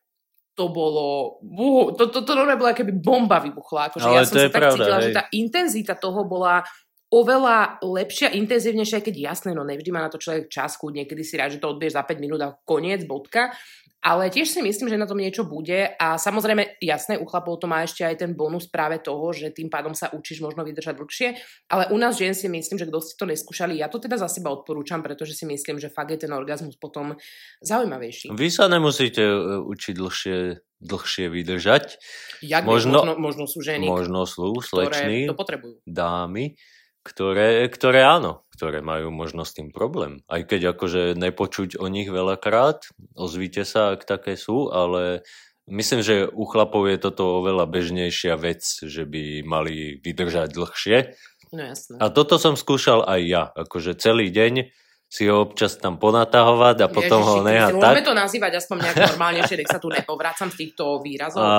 to 0.56 0.72
bolo, 0.72 1.38
bú, 1.44 1.92
to, 1.92 2.08
to, 2.08 2.24
to 2.24 2.32
normálne 2.32 2.56
bola 2.56 2.72
keby 2.72 2.96
bomba 2.96 3.44
vybuchla. 3.44 3.92
Akože 3.92 4.08
ja 4.08 4.24
som 4.24 4.40
sa 4.40 4.48
tak 4.48 4.64
pravda, 4.64 4.80
cítila, 4.80 4.98
hej. 4.98 5.04
že 5.04 5.10
tá 5.12 5.24
intenzita 5.36 5.94
toho 6.00 6.24
bola 6.24 6.64
oveľa 7.14 7.80
lepšia, 7.86 8.34
intenzívnejšia, 8.34 9.06
keď 9.06 9.16
jasné, 9.34 9.52
no 9.54 9.62
nevždy 9.62 9.90
má 9.94 10.02
na 10.02 10.12
to 10.12 10.22
človek 10.22 10.50
čas, 10.50 10.78
niekedy 10.82 11.22
si 11.22 11.38
rád, 11.38 11.58
že 11.58 11.62
to 11.62 11.72
odbieš 11.72 11.98
za 11.98 12.04
5 12.04 12.18
minút 12.24 12.42
a 12.42 12.58
koniec, 12.66 13.06
bodka. 13.06 13.54
Ale 14.06 14.30
tiež 14.30 14.46
si 14.46 14.62
myslím, 14.62 14.86
že 14.86 15.02
na 15.02 15.10
tom 15.10 15.18
niečo 15.18 15.50
bude 15.50 15.98
a 15.98 16.22
samozrejme, 16.22 16.78
jasné, 16.78 17.18
u 17.18 17.26
chlapov 17.26 17.58
to 17.58 17.66
má 17.66 17.82
ešte 17.82 18.06
aj 18.06 18.22
ten 18.22 18.38
bonus 18.38 18.70
práve 18.70 19.02
toho, 19.02 19.34
že 19.34 19.50
tým 19.50 19.66
pádom 19.66 19.98
sa 19.98 20.14
učíš 20.14 20.46
možno 20.46 20.62
vydržať 20.62 20.94
dlhšie, 21.02 21.28
ale 21.74 21.90
u 21.90 21.98
nás 21.98 22.14
žien 22.14 22.38
si 22.38 22.46
myslím, 22.46 22.78
že 22.78 22.86
kto 22.86 23.02
si 23.02 23.18
to 23.18 23.26
neskúšali, 23.26 23.82
ja 23.82 23.90
to 23.90 23.98
teda 23.98 24.22
za 24.22 24.30
seba 24.30 24.54
odporúčam, 24.54 25.02
pretože 25.02 25.34
si 25.34 25.50
myslím, 25.50 25.82
že 25.82 25.90
fakt 25.90 26.14
je 26.14 26.22
ten 26.22 26.30
orgazmus 26.38 26.78
potom 26.78 27.18
zaujímavejší. 27.66 28.30
Vy 28.30 28.48
sa 28.54 28.70
nemusíte 28.70 29.26
e, 29.26 29.58
učiť 29.66 29.94
dlhšie 29.98 30.38
dlhšie 30.86 31.26
vydržať. 31.32 31.98
Jak 32.46 32.62
možno, 32.68 33.02
možno, 33.02 33.14
možno 33.18 33.44
sú 33.50 33.66
ženy, 33.66 33.90
možno 33.90 34.28
sú 34.30 34.54
slečny, 34.60 35.26
to 35.26 35.34
potrebujú. 35.34 35.82
dámy, 35.82 36.54
ktoré, 37.06 37.70
ktoré 37.70 38.02
áno, 38.02 38.42
ktoré 38.58 38.82
majú 38.82 39.14
možno 39.14 39.46
s 39.46 39.54
tým 39.54 39.70
problém. 39.70 40.26
Aj 40.26 40.42
keď 40.42 40.74
akože 40.74 41.14
nepočuť 41.14 41.78
o 41.78 41.86
nich 41.86 42.10
veľakrát, 42.10 42.90
ozvíte 43.14 43.62
sa, 43.62 43.94
ak 43.94 44.10
také 44.10 44.34
sú, 44.34 44.74
ale 44.74 45.22
myslím, 45.70 46.02
že 46.02 46.26
u 46.26 46.50
chlapov 46.50 46.90
je 46.90 46.98
toto 46.98 47.46
oveľa 47.46 47.70
bežnejšia 47.70 48.34
vec, 48.42 48.66
že 48.66 49.06
by 49.06 49.46
mali 49.46 50.02
vydržať 50.02 50.50
dlhšie. 50.50 50.98
No 51.54 51.62
jasné. 51.62 52.02
A 52.02 52.10
toto 52.10 52.42
som 52.42 52.58
skúšal 52.58 53.06
aj 53.06 53.22
ja, 53.22 53.44
akože 53.54 53.94
celý 54.02 54.34
deň 54.34 54.74
si 55.06 55.30
ho 55.30 55.46
občas 55.46 55.78
tam 55.78 56.02
ponatahovať 56.02 56.78
a 56.82 56.88
potom 56.90 57.22
Ježiši, 57.22 57.30
ho 57.30 57.46
nehať 57.46 57.74
tak. 57.78 57.94
Môžeme 57.94 58.04
to 58.04 58.16
nazývať 58.18 58.52
aspoň 58.58 58.78
nejak 58.82 58.98
normálne, 59.14 59.42
že 59.46 59.56
sa 59.78 59.78
tu 59.78 59.88
nepovrácam 59.94 60.50
z 60.50 60.58
týchto 60.66 61.00
výrazov. 61.06 61.46
A 61.46 61.54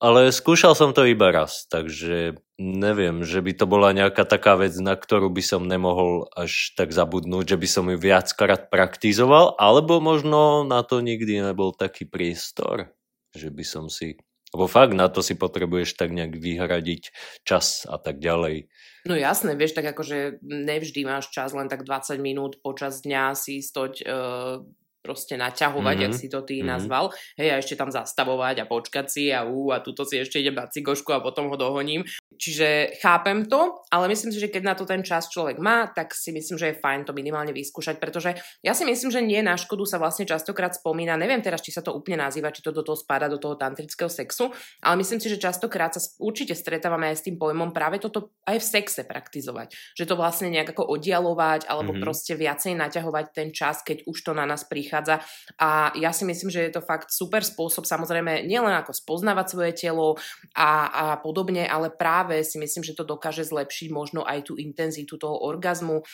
ale 0.00 0.32
skúšal 0.32 0.72
som 0.72 0.96
to 0.96 1.04
iba 1.04 1.28
raz, 1.28 1.68
takže 1.68 2.40
neviem, 2.56 3.20
že 3.20 3.44
by 3.44 3.52
to 3.52 3.68
bola 3.68 3.92
nejaká 3.92 4.24
taká 4.24 4.56
vec, 4.56 4.72
na 4.80 4.96
ktorú 4.96 5.28
by 5.28 5.44
som 5.44 5.68
nemohol 5.68 6.24
až 6.32 6.72
tak 6.72 6.96
zabudnúť, 6.96 7.52
že 7.52 7.60
by 7.60 7.68
som 7.68 7.84
ju 7.92 8.00
viackrát 8.00 8.72
praktizoval, 8.72 9.60
alebo 9.60 10.00
možno 10.00 10.64
na 10.64 10.80
to 10.80 11.04
nikdy 11.04 11.44
nebol 11.44 11.76
taký 11.76 12.08
priestor, 12.08 12.88
že 13.36 13.52
by 13.52 13.64
som 13.64 13.92
si... 13.92 14.16
Lebo 14.50 14.66
fakt 14.66 14.98
na 14.98 15.06
to 15.06 15.22
si 15.22 15.38
potrebuješ 15.38 15.94
tak 15.94 16.10
nejak 16.10 16.34
vyhradiť 16.34 17.14
čas 17.46 17.86
a 17.86 18.02
tak 18.02 18.18
ďalej. 18.18 18.66
No 19.06 19.14
jasné, 19.14 19.54
vieš, 19.54 19.78
tak 19.78 19.94
akože 19.94 20.42
nevždy 20.42 21.06
máš 21.06 21.30
čas 21.30 21.54
len 21.54 21.70
tak 21.70 21.86
20 21.86 22.18
minút 22.18 22.58
počas 22.58 23.06
dňa 23.06 23.38
si 23.38 23.62
stoť 23.62 23.92
uh, 24.02 24.66
proste 25.00 25.34
naťahovať, 25.40 25.96
mm-hmm. 25.96 26.12
ak 26.12 26.20
si 26.20 26.26
to 26.28 26.40
ty 26.44 26.60
mm-hmm. 26.60 26.70
nazval. 26.70 27.10
Hej, 27.40 27.48
a 27.50 27.56
ešte 27.60 27.74
tam 27.74 27.88
zastavovať 27.88 28.62
a 28.62 28.68
počkať 28.68 29.06
si 29.08 29.24
a 29.32 29.48
ú, 29.48 29.72
a 29.72 29.80
tuto 29.80 30.04
si 30.04 30.20
ešte 30.20 30.38
idem 30.40 30.56
na 30.56 30.68
cigošku 30.68 31.10
a 31.16 31.24
potom 31.24 31.48
ho 31.48 31.56
dohoním. 31.56 32.04
Čiže 32.38 32.96
chápem 33.02 33.44
to, 33.50 33.82
ale 33.90 34.06
myslím 34.08 34.30
si, 34.30 34.38
že 34.38 34.48
keď 34.48 34.62
na 34.62 34.74
to 34.78 34.86
ten 34.86 35.02
čas 35.02 35.26
človek 35.28 35.58
má, 35.58 35.90
tak 35.90 36.14
si 36.14 36.30
myslím, 36.30 36.56
že 36.56 36.66
je 36.72 36.80
fajn 36.80 37.04
to 37.04 37.12
minimálne 37.12 37.50
vyskúšať, 37.50 37.98
pretože 37.98 38.38
ja 38.64 38.72
si 38.72 38.88
myslím, 38.88 39.10
že 39.12 39.20
nie 39.20 39.42
na 39.42 39.58
škodu 39.58 39.82
sa 39.84 39.98
vlastne 40.00 40.24
častokrát 40.24 40.72
spomína, 40.72 41.20
neviem 41.20 41.42
teraz, 41.44 41.60
či 41.60 41.74
sa 41.74 41.84
to 41.84 41.90
úplne 41.92 42.22
nazýva, 42.22 42.54
či 42.54 42.64
to 42.64 42.72
do 42.72 42.86
toho 42.86 42.94
spada, 42.96 43.28
do 43.28 43.36
toho 43.36 43.58
tantrického 43.58 44.08
sexu, 44.08 44.54
ale 44.80 45.02
myslím 45.02 45.18
si, 45.18 45.28
že 45.28 45.42
častokrát 45.42 45.92
sa 45.92 46.00
určite 46.22 46.54
stretávame 46.54 47.10
aj 47.12 47.18
s 47.18 47.26
tým 47.26 47.36
pojmom 47.36 47.74
práve 47.74 47.98
toto 47.98 48.32
aj 48.46 48.62
v 48.62 48.66
sexe 48.78 49.02
praktizovať. 49.04 49.74
Že 49.98 50.08
to 50.08 50.14
vlastne 50.14 50.48
nejak 50.54 50.72
ako 50.72 50.86
oddialovať 50.86 51.66
alebo 51.66 51.92
mm-hmm. 51.92 52.04
proste 52.06 52.38
viacej 52.38 52.78
naťahovať 52.78 53.26
ten 53.34 53.50
čas, 53.50 53.82
keď 53.82 54.06
už 54.06 54.16
to 54.16 54.32
na 54.32 54.46
nás 54.46 54.64
prichádza. 54.64 55.18
A 55.58 55.92
ja 55.98 56.14
si 56.14 56.22
myslím, 56.24 56.48
že 56.48 56.62
je 56.62 56.72
to 56.78 56.80
fakt 56.80 57.12
super 57.12 57.42
spôsob, 57.42 57.84
samozrejme 57.84 58.46
nielen 58.46 58.72
ako 58.80 58.94
spoznávať 58.94 59.46
svoje 59.50 59.72
telo 59.74 60.16
a, 60.54 60.70
a 60.88 61.04
podobne, 61.18 61.66
ale 61.66 61.90
práve 61.90 62.19
práve 62.20 62.44
si 62.44 62.60
myslím, 62.60 62.84
že 62.84 62.92
to 62.92 63.08
dokáže 63.08 63.48
zlepšiť 63.48 63.88
možno 63.88 64.20
aj 64.28 64.52
tú 64.52 64.60
intenzitu 64.60 65.16
toho 65.16 65.40
orgazmu 65.40 66.04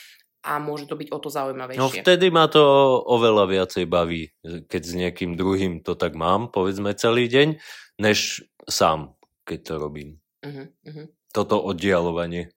a 0.47 0.55
môže 0.63 0.87
to 0.87 0.95
byť 0.95 1.11
o 1.11 1.19
to 1.19 1.27
zaujímavejšie. 1.27 1.83
No 1.83 1.91
vtedy 1.91 2.31
ma 2.31 2.47
to 2.47 2.63
oveľa 3.03 3.51
viacej 3.51 3.83
baví, 3.91 4.31
keď 4.71 4.81
s 4.87 4.93
niekým 4.95 5.35
druhým 5.35 5.83
to 5.83 5.99
tak 5.99 6.15
mám, 6.15 6.47
povedzme 6.47 6.95
celý 6.95 7.27
deň, 7.27 7.59
než 7.99 8.47
sám, 8.63 9.19
keď 9.43 9.59
to 9.67 9.73
robím. 9.75 10.23
Uh-huh, 10.47 10.71
uh-huh. 10.87 11.11
Toto 11.35 11.59
oddialovanie. 11.59 12.55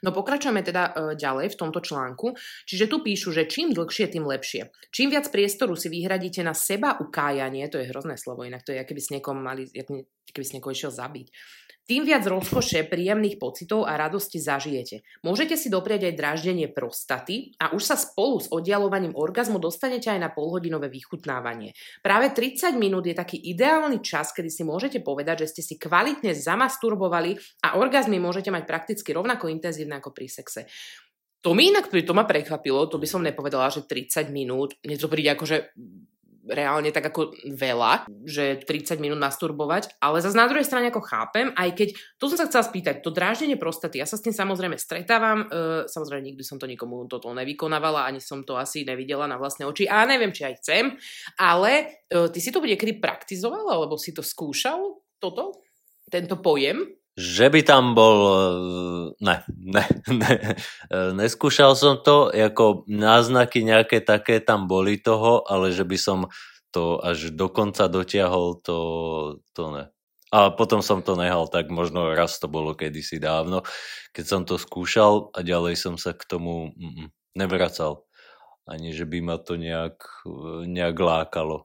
No 0.00 0.10
pokračujeme 0.10 0.64
teda 0.66 0.82
e, 0.90 0.92
ďalej 1.14 1.52
v 1.54 1.58
tomto 1.60 1.78
článku. 1.78 2.34
Čiže 2.66 2.90
tu 2.90 3.04
píšu, 3.04 3.30
že 3.30 3.46
čím 3.46 3.70
dlhšie, 3.70 4.10
tým 4.10 4.26
lepšie. 4.26 4.72
Čím 4.90 5.14
viac 5.14 5.28
priestoru 5.30 5.78
si 5.78 5.86
vyhradíte 5.92 6.42
na 6.42 6.56
seba 6.56 6.98
ukájanie, 6.98 7.68
to 7.70 7.78
je 7.78 7.86
hrozné 7.92 8.18
slovo, 8.18 8.42
inak 8.42 8.66
to 8.66 8.74
je, 8.74 8.82
keby 8.82 8.98
s 8.98 9.12
niekom 9.14 9.38
mali, 9.38 9.68
keby 10.32 10.44
s 10.46 10.54
niekoho 10.58 10.74
išiel 10.74 10.90
zabiť. 10.90 11.30
Tým 11.86 12.02
viac 12.02 12.26
rozkoše, 12.26 12.82
príjemných 12.90 13.38
pocitov 13.38 13.86
a 13.86 13.94
radosti 13.94 14.42
zažijete. 14.42 15.06
Môžete 15.22 15.54
si 15.54 15.70
dopriať 15.70 16.10
aj 16.10 16.18
dráždenie 16.18 16.66
prostaty 16.66 17.54
a 17.62 17.70
už 17.78 17.82
sa 17.86 17.94
spolu 17.94 18.42
s 18.42 18.50
oddialovaním 18.50 19.14
orgazmu 19.14 19.62
dostanete 19.62 20.10
aj 20.10 20.18
na 20.18 20.34
polhodinové 20.34 20.90
vychutnávanie. 20.90 21.78
Práve 22.02 22.34
30 22.34 22.74
minút 22.74 23.06
je 23.06 23.14
taký 23.14 23.38
ideálny 23.38 24.02
čas, 24.02 24.34
kedy 24.34 24.50
si 24.50 24.66
môžete 24.66 24.98
povedať, 24.98 25.46
že 25.46 25.54
ste 25.54 25.62
si 25.62 25.74
kvalitne 25.78 26.34
zamasturbovali 26.34 27.62
a 27.62 27.78
orgazmy 27.78 28.18
môžete 28.18 28.50
mať 28.50 28.66
prakticky 28.66 29.14
rovnako 29.14 29.46
intenzívne 29.46 30.02
ako 30.02 30.10
pri 30.10 30.26
sexe. 30.26 30.66
To 31.46 31.54
mi 31.54 31.70
inak 31.70 31.86
to 31.86 32.14
ma 32.18 32.26
prekvapilo, 32.26 32.90
to 32.90 32.98
by 32.98 33.06
som 33.06 33.22
nepovedala, 33.22 33.70
že 33.70 33.86
30 33.86 34.34
minút, 34.34 34.74
mne 34.82 34.98
to 34.98 35.06
príde 35.06 35.30
ako, 35.38 35.46
že 35.46 35.70
reálne 36.46 36.94
tak 36.94 37.10
ako 37.10 37.34
veľa, 37.46 38.06
že 38.22 38.62
30 38.62 39.02
minút 39.02 39.18
masturbovať, 39.18 39.98
ale 39.98 40.22
zase 40.22 40.38
na 40.38 40.46
druhej 40.46 40.66
strane 40.66 40.90
ako 40.90 41.02
chápem, 41.02 41.50
aj 41.54 41.70
keď, 41.74 41.88
to 42.18 42.30
som 42.30 42.38
sa 42.38 42.46
chcela 42.46 42.64
spýtať, 42.66 42.94
to 43.02 43.10
dráždenie 43.10 43.58
prostaty, 43.58 43.98
ja 43.98 44.06
sa 44.06 44.18
s 44.18 44.24
tým 44.24 44.34
samozrejme 44.34 44.78
stretávam, 44.78 45.46
uh, 45.46 45.84
samozrejme 45.90 46.34
nikdy 46.34 46.42
som 46.46 46.58
to 46.58 46.70
nikomu 46.70 47.04
toto 47.10 47.30
nevykonávala, 47.34 48.06
ani 48.06 48.22
som 48.22 48.46
to 48.46 48.54
asi 48.54 48.86
nevidela 48.86 49.26
na 49.26 49.38
vlastné 49.38 49.66
oči 49.66 49.90
a 49.90 50.06
neviem, 50.06 50.30
či 50.30 50.46
aj 50.46 50.54
chcem, 50.62 50.84
ale 51.38 52.04
uh, 52.14 52.30
ty 52.30 52.38
si 52.38 52.54
to 52.54 52.62
niekedy 52.62 52.98
praktizoval, 52.98 53.66
alebo 53.66 53.98
si 53.98 54.14
to 54.14 54.22
skúšal, 54.22 55.02
toto, 55.18 55.62
tento 56.10 56.38
pojem? 56.38 57.05
Že 57.16 57.46
by 57.48 57.60
tam 57.64 57.96
bol, 57.96 58.18
ne, 59.24 59.40
ne, 59.48 59.84
ne, 60.12 60.32
neskúšal 61.16 61.72
som 61.72 61.96
to, 62.04 62.28
ako 62.28 62.84
náznaky 62.84 63.64
nejaké 63.64 64.04
také 64.04 64.44
tam 64.44 64.68
boli 64.68 65.00
toho, 65.00 65.40
ale 65.48 65.72
že 65.72 65.88
by 65.88 65.96
som 65.96 66.28
to 66.76 67.00
až 67.00 67.32
do 67.32 67.48
konca 67.48 67.88
dotiahol, 67.88 68.60
to, 68.60 68.78
to 69.56 69.64
ne. 69.72 69.84
A 70.28 70.52
potom 70.52 70.84
som 70.84 71.00
to 71.00 71.16
nehal, 71.16 71.48
tak 71.48 71.72
možno 71.72 72.12
raz 72.12 72.36
to 72.36 72.52
bolo 72.52 72.76
kedysi 72.76 73.16
dávno, 73.16 73.64
keď 74.12 74.24
som 74.28 74.42
to 74.44 74.60
skúšal 74.60 75.32
a 75.32 75.40
ďalej 75.40 75.80
som 75.80 75.96
sa 75.96 76.12
k 76.12 76.20
tomu 76.28 76.76
mm, 76.76 77.08
nevracal. 77.32 78.04
Ani 78.68 78.92
že 78.92 79.08
by 79.08 79.24
ma 79.24 79.40
to 79.40 79.56
nejak, 79.56 79.96
nejak 80.68 80.96
lákalo. 80.98 81.64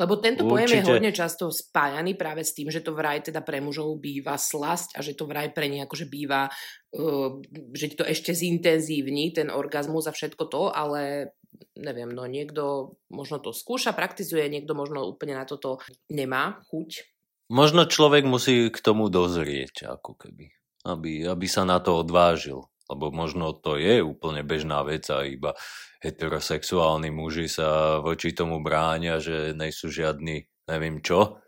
Lebo 0.00 0.16
tento 0.16 0.48
Určite. 0.48 0.52
pojem 0.52 0.70
je 0.72 0.88
hodne 0.88 1.12
často 1.12 1.52
spájaný 1.52 2.16
práve 2.16 2.46
s 2.46 2.56
tým, 2.56 2.72
že 2.72 2.80
to 2.80 2.96
vraj 2.96 3.20
teda 3.20 3.44
pre 3.44 3.60
mužov 3.60 4.00
býva 4.00 4.40
slasť 4.40 4.96
a 4.96 5.00
že 5.04 5.12
to 5.12 5.28
vraj 5.28 5.52
pre 5.52 5.68
nich 5.68 5.84
akože 5.84 6.08
býva, 6.08 6.48
uh, 6.48 7.30
že 7.76 7.92
to 7.92 8.04
ešte 8.06 8.32
zintenzívni 8.32 9.36
ten 9.36 9.52
orgazmus 9.52 10.08
a 10.08 10.16
všetko 10.16 10.44
to, 10.48 10.62
ale 10.72 11.34
neviem, 11.76 12.08
no 12.08 12.24
niekto 12.24 12.96
možno 13.12 13.38
to 13.38 13.52
skúša, 13.52 13.92
praktizuje, 13.92 14.48
niekto 14.48 14.72
možno 14.72 15.04
úplne 15.04 15.36
na 15.36 15.44
toto 15.44 15.80
nemá 16.08 16.64
chuť. 16.72 17.04
Možno 17.52 17.84
človek 17.84 18.24
musí 18.24 18.72
k 18.72 18.78
tomu 18.80 19.12
dozrieť, 19.12 19.84
ako 19.84 20.16
keby, 20.16 20.48
aby, 20.88 21.28
aby 21.28 21.46
sa 21.48 21.68
na 21.68 21.76
to 21.84 22.00
odvážil. 22.00 22.71
Lebo 22.90 23.14
možno 23.14 23.54
to 23.54 23.78
je 23.78 24.02
úplne 24.02 24.42
bežná 24.42 24.82
vec 24.82 25.06
a 25.12 25.22
iba 25.26 25.54
heterosexuálni 26.02 27.14
muži 27.14 27.46
sa 27.46 28.02
voči 28.02 28.34
tomu 28.34 28.58
bránia, 28.58 29.22
že 29.22 29.54
nejsú 29.54 29.86
žiadni 29.88 30.50
neviem 30.66 30.98
čo, 31.02 31.42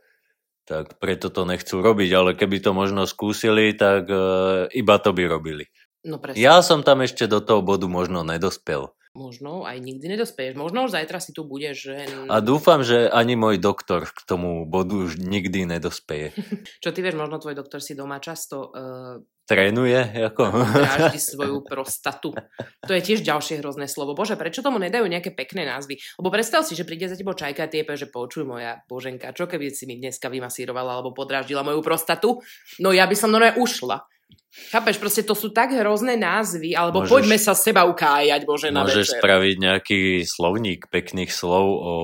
tak 0.65 0.97
preto 1.03 1.29
to 1.29 1.45
nechcú 1.45 1.85
robiť, 1.85 2.11
ale 2.15 2.31
keby 2.39 2.63
to 2.63 2.73
možno 2.73 3.05
skúsili, 3.05 3.77
tak 3.77 4.09
uh, 4.09 4.67
iba 4.73 4.97
to 5.03 5.13
by 5.13 5.29
robili. 5.29 5.69
No 6.05 6.21
Ja 6.37 6.61
som 6.61 6.85
tam 6.85 7.01
ešte 7.01 7.25
do 7.25 7.41
toho 7.41 7.65
bodu 7.65 7.89
možno 7.89 8.25
nedospel 8.25 8.93
možno 9.15 9.63
aj 9.63 9.79
nikdy 9.79 10.19
nedospeješ. 10.19 10.59
Možno 10.59 10.91
už 10.91 10.99
zajtra 10.99 11.23
si 11.23 11.31
tu 11.31 11.47
budeš. 11.47 11.89
Že... 11.89 11.97
A 12.27 12.43
dúfam, 12.43 12.83
že 12.83 13.07
ani 13.07 13.39
môj 13.39 13.63
doktor 13.63 14.11
k 14.11 14.21
tomu 14.27 14.67
bodu 14.67 15.07
už 15.07 15.23
nikdy 15.23 15.65
nedospeje. 15.65 16.35
Čo 16.83 16.91
ty 16.91 17.01
vieš, 17.01 17.15
možno 17.15 17.39
tvoj 17.39 17.55
doktor 17.55 17.79
si 17.79 17.95
doma 17.95 18.19
často... 18.19 18.75
Uh, 18.75 19.23
Trénuje? 19.45 20.25
Ako? 20.33 20.57
Dráždi 20.57 21.21
svoju 21.37 21.69
prostatu. 21.69 22.33
To 22.81 22.93
je 22.97 23.03
tiež 23.05 23.21
ďalšie 23.21 23.61
hrozné 23.61 23.85
slovo. 23.93 24.17
Bože, 24.17 24.41
prečo 24.41 24.65
tomu 24.65 24.81
nedajú 24.81 25.05
nejaké 25.05 25.37
pekné 25.37 25.69
názvy? 25.69 26.01
Lebo 26.17 26.33
predstav 26.33 26.65
si, 26.65 26.73
že 26.73 26.89
príde 26.89 27.13
za 27.13 27.17
tebou 27.17 27.37
čajka 27.37 27.69
a 27.69 27.71
ty 27.71 27.85
že 27.85 28.09
počuj 28.09 28.49
moja 28.49 28.81
boženka, 28.89 29.37
čo 29.37 29.45
keby 29.45 29.69
si 29.69 29.85
mi 29.85 30.01
dneska 30.01 30.33
vymasírovala 30.33 30.97
alebo 30.97 31.13
podráždila 31.13 31.61
moju 31.61 31.85
prostatu? 31.85 32.41
No 32.81 32.97
ja 32.97 33.05
by 33.05 33.13
som 33.13 33.37
normálne 33.37 33.61
ušla. 33.61 34.09
Chápeš, 34.71 34.97
proste 35.03 35.23
to 35.27 35.35
sú 35.35 35.51
tak 35.51 35.75
hrozné 35.75 36.15
názvy, 36.15 36.75
alebo 36.75 37.03
môžeš, 37.03 37.13
poďme 37.13 37.39
sa 37.39 37.53
seba 37.55 37.87
ukájať, 37.87 38.41
Bože, 38.47 38.71
na 38.71 38.87
Môžeš 38.87 39.07
večer. 39.11 39.19
spraviť 39.21 39.55
nejaký 39.59 40.01
slovník 40.23 40.91
pekných 40.91 41.31
slov 41.31 41.67
o 41.67 41.95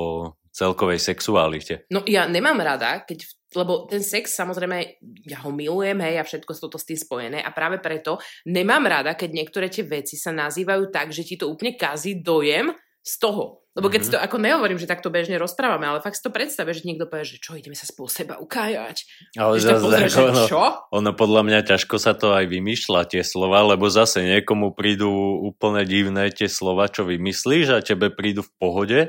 celkovej 0.51 0.99
sexualite. 0.99 1.87
No 1.95 2.03
ja 2.05 2.27
nemám 2.27 2.59
rada, 2.59 3.07
keď 3.07 3.27
lebo 3.51 3.91
ten 3.91 3.99
sex 3.99 4.31
samozrejme, 4.31 5.03
ja 5.27 5.43
ho 5.43 5.51
milujem, 5.51 5.99
hej, 6.07 6.23
a 6.23 6.27
všetko 6.27 6.55
sú 6.55 6.71
to 6.71 6.79
s 6.79 6.87
tým 6.87 6.95
spojené 6.95 7.39
a 7.43 7.51
práve 7.51 7.83
preto 7.83 8.23
nemám 8.47 8.87
rada, 8.87 9.19
keď 9.19 9.31
niektoré 9.35 9.67
tie 9.67 9.83
veci 9.83 10.15
sa 10.15 10.31
nazývajú 10.31 10.87
tak, 10.95 11.11
že 11.11 11.27
ti 11.27 11.35
to 11.35 11.51
úplne 11.51 11.75
kazí 11.75 12.23
dojem 12.23 12.71
z 13.01 13.15
toho. 13.17 13.61
Lebo 13.79 13.87
keď 13.87 14.03
mm-hmm. 14.03 14.19
si 14.19 14.19
to, 14.19 14.25
ako 14.27 14.37
nehovorím, 14.43 14.79
že 14.83 14.91
takto 14.91 15.15
bežne 15.15 15.39
rozprávame, 15.39 15.87
ale 15.87 16.03
fakt 16.03 16.19
si 16.19 16.27
to 16.27 16.35
predstavia, 16.35 16.75
že 16.75 16.85
niekto 16.91 17.07
povie, 17.07 17.23
že 17.23 17.39
čo, 17.39 17.55
ideme 17.55 17.79
sa 17.79 17.87
spolu 17.87 18.11
seba 18.11 18.35
ukájať. 18.43 19.07
Ale 19.39 19.63
zase, 19.63 19.79
pozrie, 19.79 20.11
že 20.11 20.21
ono, 20.27 20.45
čo? 20.51 20.63
ono 20.91 21.11
podľa 21.15 21.43
mňa 21.47 21.61
ťažko 21.71 21.97
sa 22.03 22.19
to 22.19 22.35
aj 22.35 22.51
vymýšľa 22.51 23.07
tie 23.15 23.23
slova, 23.23 23.63
lebo 23.63 23.87
zase 23.87 24.27
niekomu 24.27 24.75
prídu 24.75 25.09
úplne 25.47 25.87
divné 25.87 26.35
tie 26.35 26.51
slova, 26.51 26.91
čo 26.91 27.07
vymyslíš 27.07 27.67
a 27.71 27.79
tebe 27.79 28.11
prídu 28.11 28.43
v 28.43 28.53
pohode. 28.59 29.01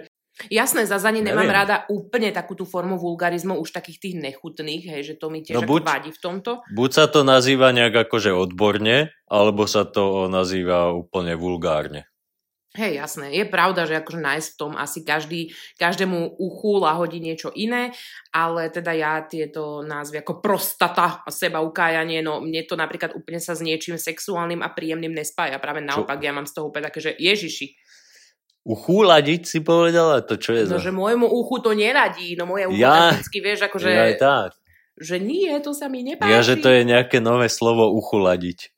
Jasné, 0.48 0.88
za 0.88 0.98
ani 1.02 1.22
nemám 1.22 1.46
Neviem. 1.46 1.60
rada 1.60 1.76
úplne 1.92 2.34
takú 2.34 2.58
tú 2.58 2.66
formu 2.66 2.98
vulgarizmu, 2.98 3.60
už 3.62 3.76
takých 3.76 3.98
tých 4.00 4.16
nechutných, 4.18 4.84
hej, 4.88 5.02
že 5.14 5.16
to 5.20 5.30
mi 5.30 5.44
tiež 5.46 5.60
no 5.60 5.68
buď, 5.68 5.82
vadí 5.86 6.12
v 6.16 6.22
tomto. 6.22 6.66
Buď 6.72 6.90
sa 6.90 7.06
to 7.12 7.22
nazýva 7.22 7.70
nejak 7.76 8.08
akože 8.08 8.34
odborne, 8.34 9.12
alebo 9.28 9.68
sa 9.70 9.86
to 9.86 10.32
nazýva 10.32 10.96
úplne 10.96 11.36
vulgárne. 11.36 12.11
Hej, 12.72 13.04
jasné. 13.04 13.36
Je 13.36 13.44
pravda, 13.44 13.84
že 13.84 14.00
akože 14.00 14.24
nájsť 14.24 14.48
v 14.56 14.60
tom 14.60 14.80
asi 14.80 15.04
každý, 15.04 15.52
každému 15.76 16.40
uchu 16.40 16.80
lahodí 16.80 17.20
niečo 17.20 17.52
iné, 17.52 17.92
ale 18.32 18.72
teda 18.72 18.96
ja 18.96 19.20
tieto 19.28 19.84
názvy 19.84 20.24
ako 20.24 20.40
prostata 20.40 21.20
a 21.20 21.30
seba 21.36 21.60
ukájanie, 21.60 22.24
no 22.24 22.40
mne 22.40 22.64
to 22.64 22.80
napríklad 22.80 23.12
úplne 23.12 23.44
sa 23.44 23.60
s 23.60 23.62
niečím 23.62 24.00
sexuálnym 24.00 24.64
a 24.64 24.72
príjemným 24.72 25.12
nespája. 25.12 25.60
Práve 25.60 25.84
naopak, 25.84 26.24
čo? 26.24 26.26
ja 26.26 26.32
mám 26.32 26.48
z 26.48 26.54
toho 26.56 26.72
úplne 26.72 26.88
také, 26.88 27.04
že 27.04 27.12
Ježiši. 27.20 27.76
Uchúľadiť 28.64 29.42
si 29.44 29.60
povedala? 29.60 30.24
To 30.24 30.40
čo 30.40 30.56
je 30.56 30.64
no, 30.64 30.80
za... 30.80 30.88
že 30.88 30.96
môjmu 30.96 31.28
uchu 31.28 31.60
to 31.60 31.76
neradí. 31.76 32.40
No 32.40 32.48
moje 32.48 32.72
ucho 32.72 32.80
ja, 32.80 33.12
vždycky, 33.12 33.44
vieš, 33.44 33.68
akože... 33.68 33.90
Ja 33.92 34.08
tak. 34.16 34.56
Že 34.96 35.20
nie, 35.20 35.52
to 35.60 35.76
sa 35.76 35.92
mi 35.92 36.08
nepáči. 36.08 36.32
Ja, 36.32 36.40
že 36.40 36.56
to 36.56 36.72
je 36.72 36.88
nejaké 36.88 37.20
nové 37.20 37.52
slovo 37.52 37.92
uchuladiť. 37.92 38.72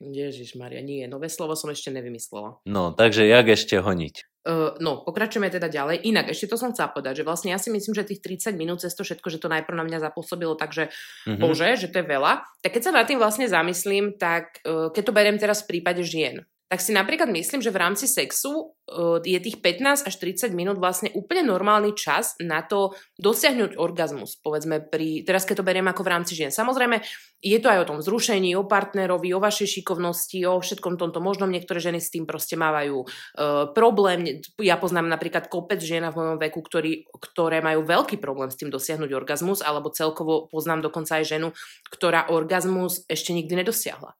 Ježiš 0.00 0.56
Maria, 0.56 0.80
nie, 0.80 1.04
nové 1.04 1.28
slovo 1.28 1.52
som 1.52 1.68
ešte 1.68 1.92
nevymyslela. 1.92 2.64
No, 2.64 2.96
takže 2.96 3.28
jak 3.28 3.52
ešte 3.52 3.76
honiť? 3.84 4.24
Uh, 4.40 4.72
no, 4.80 5.04
pokračujeme 5.04 5.52
teda 5.52 5.68
ďalej. 5.68 6.00
Inak, 6.08 6.32
ešte 6.32 6.48
to 6.48 6.56
som 6.56 6.72
chcela 6.72 6.88
povedať, 6.88 7.20
že 7.20 7.28
vlastne 7.28 7.52
ja 7.52 7.60
si 7.60 7.68
myslím, 7.68 7.92
že 7.92 8.08
tých 8.08 8.24
30 8.24 8.56
minút 8.56 8.80
cez 8.80 8.96
to 8.96 9.04
všetko, 9.04 9.28
že 9.28 9.36
to 9.36 9.52
najprv 9.52 9.76
na 9.76 9.84
mňa 9.84 10.00
zapôsobilo, 10.00 10.56
takže 10.56 10.88
mm-hmm. 11.28 11.36
bože, 11.36 11.76
že 11.76 11.92
to 11.92 12.00
je 12.00 12.06
veľa. 12.08 12.40
Tak 12.64 12.72
keď 12.72 12.82
sa 12.88 12.96
nad 12.96 13.04
tým 13.04 13.20
vlastne 13.20 13.44
zamyslím, 13.44 14.16
tak 14.16 14.64
uh, 14.64 14.88
keď 14.88 15.02
to 15.04 15.12
beriem 15.12 15.36
teraz 15.36 15.60
v 15.60 15.76
prípade 15.76 16.00
žien, 16.08 16.48
tak 16.70 16.78
si 16.78 16.94
napríklad 16.94 17.26
myslím, 17.34 17.58
že 17.58 17.74
v 17.74 17.82
rámci 17.82 18.06
sexu 18.06 18.54
uh, 18.54 19.18
je 19.26 19.34
tých 19.42 19.58
15 19.58 20.06
až 20.06 20.14
30 20.22 20.54
minút 20.54 20.78
vlastne 20.78 21.10
úplne 21.18 21.42
normálny 21.42 21.98
čas 21.98 22.38
na 22.38 22.62
to 22.62 22.94
dosiahnuť 23.18 23.74
orgazmus. 23.74 24.38
Povedzme, 24.38 24.78
pri, 24.78 25.26
teraz 25.26 25.42
keď 25.42 25.60
to 25.60 25.66
beriem 25.66 25.90
ako 25.90 26.06
v 26.06 26.12
rámci 26.14 26.38
žien. 26.38 26.54
Samozrejme, 26.54 27.02
je 27.42 27.58
to 27.58 27.74
aj 27.74 27.82
o 27.82 27.88
tom 27.90 27.98
vzrušení, 27.98 28.54
o 28.54 28.70
partnerovi, 28.70 29.34
o 29.34 29.42
vašej 29.42 29.82
šikovnosti, 29.82 30.38
o 30.46 30.62
všetkom 30.62 30.94
tomto. 30.94 31.18
Možno 31.18 31.50
niektoré 31.50 31.82
ženy 31.82 31.98
s 31.98 32.14
tým 32.14 32.22
proste 32.22 32.54
mávajú 32.54 33.02
uh, 33.02 33.74
problém. 33.74 34.38
Ja 34.62 34.78
poznám 34.78 35.10
napríklad 35.10 35.50
kopec 35.50 35.82
žien 35.82 36.06
v 36.06 36.14
mojom 36.14 36.38
veku, 36.38 36.62
ktorý, 36.62 37.02
ktoré 37.18 37.66
majú 37.66 37.82
veľký 37.82 38.22
problém 38.22 38.46
s 38.46 38.54
tým 38.54 38.70
dosiahnuť 38.70 39.10
orgazmus, 39.10 39.58
alebo 39.58 39.90
celkovo 39.90 40.46
poznám 40.46 40.86
dokonca 40.86 41.18
aj 41.18 41.34
ženu, 41.34 41.50
ktorá 41.90 42.30
orgazmus 42.30 43.02
ešte 43.10 43.34
nikdy 43.34 43.58
nedosiahla 43.58 44.14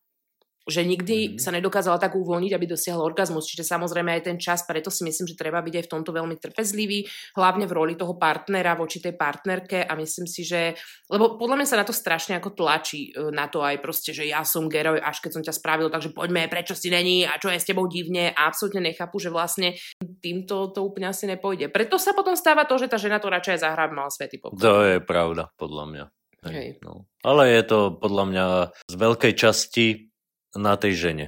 že 0.71 0.87
nikdy 0.87 1.17
mm-hmm. 1.35 1.43
sa 1.43 1.51
nedokázala 1.51 1.99
tak 1.99 2.15
uvoľniť, 2.15 2.53
aby 2.55 2.67
dosiahla 2.71 3.03
orgazmus. 3.03 3.51
Čiže 3.51 3.67
samozrejme 3.67 4.15
aj 4.15 4.23
ten 4.31 4.39
čas, 4.39 4.63
preto 4.65 4.89
si 4.89 5.03
myslím, 5.03 5.27
že 5.27 5.37
treba 5.37 5.59
byť 5.61 5.75
aj 5.75 5.85
v 5.85 5.93
tomto 5.93 6.11
veľmi 6.15 6.39
trpezlivý, 6.39 7.05
hlavne 7.35 7.67
v 7.67 7.75
roli 7.75 7.95
toho 7.99 8.15
partnera 8.15 8.79
voči 8.79 9.03
tej 9.03 9.19
partnerke 9.19 9.83
a 9.83 9.93
myslím 9.99 10.31
si, 10.31 10.47
že, 10.47 10.79
lebo 11.11 11.35
podľa 11.37 11.57
mňa 11.59 11.67
sa 11.67 11.81
na 11.83 11.87
to 11.87 11.93
strašne 11.93 12.39
ako 12.39 12.55
tlačí 12.55 13.11
e, 13.11 13.35
na 13.35 13.51
to 13.51 13.61
aj 13.61 13.83
proste, 13.83 14.15
že 14.15 14.31
ja 14.31 14.47
som 14.47 14.71
geroj, 14.71 15.03
až 15.03 15.19
keď 15.21 15.31
som 15.35 15.43
ťa 15.43 15.55
spravil, 15.59 15.91
takže 15.91 16.15
poďme, 16.15 16.47
prečo 16.47 16.79
si 16.79 16.89
není 16.89 17.27
a 17.27 17.37
čo 17.37 17.51
je 17.51 17.59
s 17.59 17.67
tebou 17.69 17.91
divne 17.91 18.31
a 18.31 18.47
absolútne 18.47 18.81
nechápu, 18.81 19.19
že 19.19 19.35
vlastne 19.35 19.75
týmto 20.23 20.71
to 20.71 20.87
úplne 20.87 21.11
asi 21.11 21.27
nepôjde. 21.27 21.69
Preto 21.75 21.99
sa 21.99 22.15
potom 22.15 22.39
stáva 22.39 22.65
to, 22.65 22.79
že 22.79 22.87
tá 22.87 22.97
žena 22.97 23.19
to 23.19 23.27
radšej 23.27 23.67
zahrá 23.67 23.91
mala 23.91 24.13
svety 24.13 24.39
pokoj. 24.39 24.61
To 24.63 24.87
je 24.87 24.99
pravda, 25.03 25.51
podľa 25.59 25.85
mňa. 25.91 26.05
Hej, 26.41 26.55
Hej. 26.55 26.69
No. 26.81 27.05
Ale 27.21 27.53
je 27.53 27.63
to 27.69 27.79
podľa 28.01 28.25
mňa 28.33 28.47
z 28.89 28.95
veľkej 28.97 29.33
časti 29.37 30.10
na 30.57 30.75
tej 30.75 30.97
žene. 30.97 31.27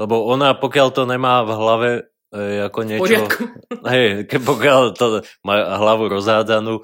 Lebo 0.00 0.24
ona, 0.24 0.56
pokiaľ 0.56 0.88
to 0.92 1.02
nemá 1.04 1.44
v 1.44 1.52
hlave 1.52 1.90
e, 2.32 2.64
ako 2.64 2.80
niečo... 2.88 3.28
Hej, 3.92 4.24
ke, 4.30 4.40
pokiaľ 4.40 4.96
to 4.96 5.20
má 5.44 5.76
hlavu 5.76 6.08
rozhádzanú, 6.08 6.80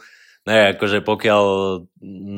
ne, 0.48 0.58
akože 0.72 1.04
pokiaľ 1.04 1.44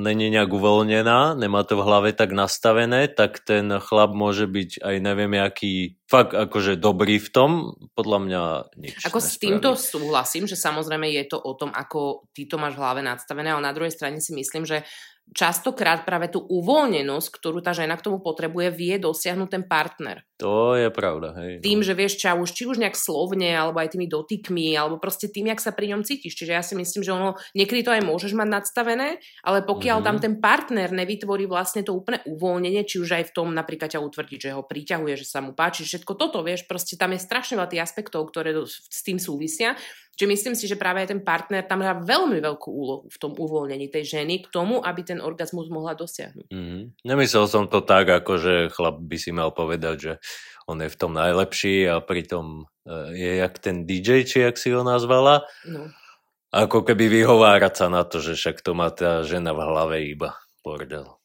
není 0.03 0.35
nejak 0.35 0.51
uvoľnená, 0.51 1.39
nemá 1.39 1.63
to 1.63 1.79
v 1.79 1.87
hlave 1.87 2.11
tak 2.11 2.35
nastavené, 2.35 3.07
tak 3.07 3.39
ten 3.43 3.71
chlap 3.79 4.11
môže 4.11 4.51
byť 4.51 4.83
aj 4.83 4.97
neviem 4.99 5.39
aký 5.39 5.95
fakt 6.11 6.35
akože 6.35 6.75
dobrý 6.75 7.23
v 7.23 7.29
tom, 7.31 7.51
podľa 7.95 8.19
mňa 8.27 8.43
nič 8.83 8.95
Ako 9.07 9.23
nespraví. 9.23 9.31
s 9.31 9.35
týmto 9.39 9.69
súhlasím, 9.79 10.51
že 10.51 10.59
samozrejme 10.59 11.07
je 11.07 11.25
to 11.31 11.39
o 11.39 11.55
tom, 11.55 11.71
ako 11.71 12.27
ty 12.35 12.51
to 12.51 12.59
máš 12.59 12.75
v 12.75 12.83
hlave 12.83 13.01
nastavené, 13.07 13.55
ale 13.55 13.63
na 13.63 13.71
druhej 13.71 13.95
strane 13.95 14.19
si 14.19 14.35
myslím, 14.35 14.67
že 14.67 14.83
častokrát 15.31 16.03
práve 16.03 16.31
tú 16.31 16.43
uvoľnenosť, 16.43 17.29
ktorú 17.31 17.63
tá 17.63 17.71
žena 17.71 17.95
k 17.95 18.05
tomu 18.11 18.19
potrebuje, 18.19 18.75
vie 18.75 18.95
dosiahnuť 18.99 19.49
ten 19.49 19.63
partner. 19.63 20.27
To 20.41 20.73
je 20.73 20.89
pravda. 20.89 21.37
Hej, 21.37 21.61
tým, 21.61 21.81
no. 21.81 21.87
že 21.87 21.93
vieš 21.93 22.17
ča 22.17 22.33
už, 22.33 22.51
či 22.57 22.65
už 22.65 22.81
nejak 22.81 22.97
slovne, 22.97 23.53
alebo 23.53 23.79
aj 23.79 23.93
tými 23.93 24.09
dotykmi, 24.09 24.73
alebo 24.73 24.97
proste 24.97 25.29
tým, 25.29 25.53
jak 25.53 25.61
sa 25.61 25.71
pri 25.71 25.93
ňom 25.93 26.03
cítiš. 26.03 26.35
Čiže 26.35 26.53
ja 26.57 26.65
si 26.65 26.75
myslím, 26.75 27.05
že 27.05 27.13
ono, 27.13 27.37
niekedy 27.53 27.85
to 27.85 27.93
aj 27.93 28.03
môžeš 28.03 28.33
mať 28.33 28.49
nadstavené, 28.49 29.21
ale 29.45 29.59
pokiaľ 29.63 30.01
mm-hmm. 30.01 30.09
tam 30.09 30.17
ten 30.19 30.35
partner 30.41 30.89
nevytvorí 30.91 31.45
vlastne 31.45 31.85
to 31.85 31.93
úplne 31.93 32.25
uvoľnenie, 32.25 32.89
či 32.89 32.99
už 32.99 33.21
aj 33.21 33.25
v 33.31 33.35
tom 33.37 33.53
napríklad 33.53 33.93
ťa 33.93 34.01
utvrdiť, 34.01 34.39
že 34.49 34.57
ho 34.57 34.65
priťahuje, 34.65 35.15
že 35.21 35.27
sa 35.29 35.45
mu 35.45 35.53
páči, 35.53 35.85
všetko 35.85 36.17
toto, 36.17 36.41
vieš, 36.41 36.65
proste 36.65 36.97
tam 36.97 37.13
je 37.13 37.21
strašne 37.21 37.61
veľa 37.61 37.69
tých 37.69 37.85
aspektov, 37.85 38.25
ktoré 38.33 38.57
s 38.65 39.01
tým 39.05 39.21
súvisia 39.21 39.77
Čiže 40.21 40.37
myslím 40.37 40.53
si, 40.53 40.69
že 40.69 40.77
práve 40.77 41.01
aj 41.01 41.17
ten 41.17 41.25
partner 41.25 41.65
tam 41.65 41.81
hrá 41.81 41.97
veľmi 41.97 42.45
veľkú 42.45 42.69
úlohu 42.69 43.09
v 43.09 43.17
tom 43.17 43.33
uvoľnení 43.33 43.89
tej 43.89 44.21
ženy 44.21 44.45
k 44.45 44.53
tomu, 44.53 44.85
aby 44.85 45.01
ten 45.01 45.17
orgazmus 45.17 45.73
mohla 45.73 45.97
dosiahnuť. 45.97 46.53
Mm-hmm. 46.53 47.09
Nemyslel 47.09 47.49
som 47.49 47.65
to 47.65 47.81
tak, 47.81 48.05
ako 48.13 48.37
že 48.37 48.69
chlap 48.69 49.01
by 49.01 49.17
si 49.17 49.33
mal 49.33 49.49
povedať, 49.49 49.97
že 49.97 50.13
on 50.69 50.77
je 50.85 50.93
v 50.93 50.99
tom 51.01 51.17
najlepší 51.17 51.89
a 51.89 52.05
pritom 52.05 52.69
e, 52.85 53.17
je 53.17 53.33
jak 53.41 53.55
ten 53.65 53.89
DJ, 53.89 54.29
či 54.29 54.45
jak 54.45 54.61
si 54.61 54.77
ho 54.77 54.85
nazvala. 54.85 55.49
No. 55.65 55.89
Ako 56.53 56.85
keby 56.85 57.09
vyhovárať 57.09 57.81
sa 57.81 57.87
na 57.89 58.05
to, 58.05 58.21
že 58.21 58.37
však 58.37 58.61
to 58.61 58.77
má 58.77 58.93
tá 58.93 59.25
žena 59.25 59.57
v 59.57 59.65
hlave 59.65 59.97
iba 60.05 60.37
bordel. 60.61 61.20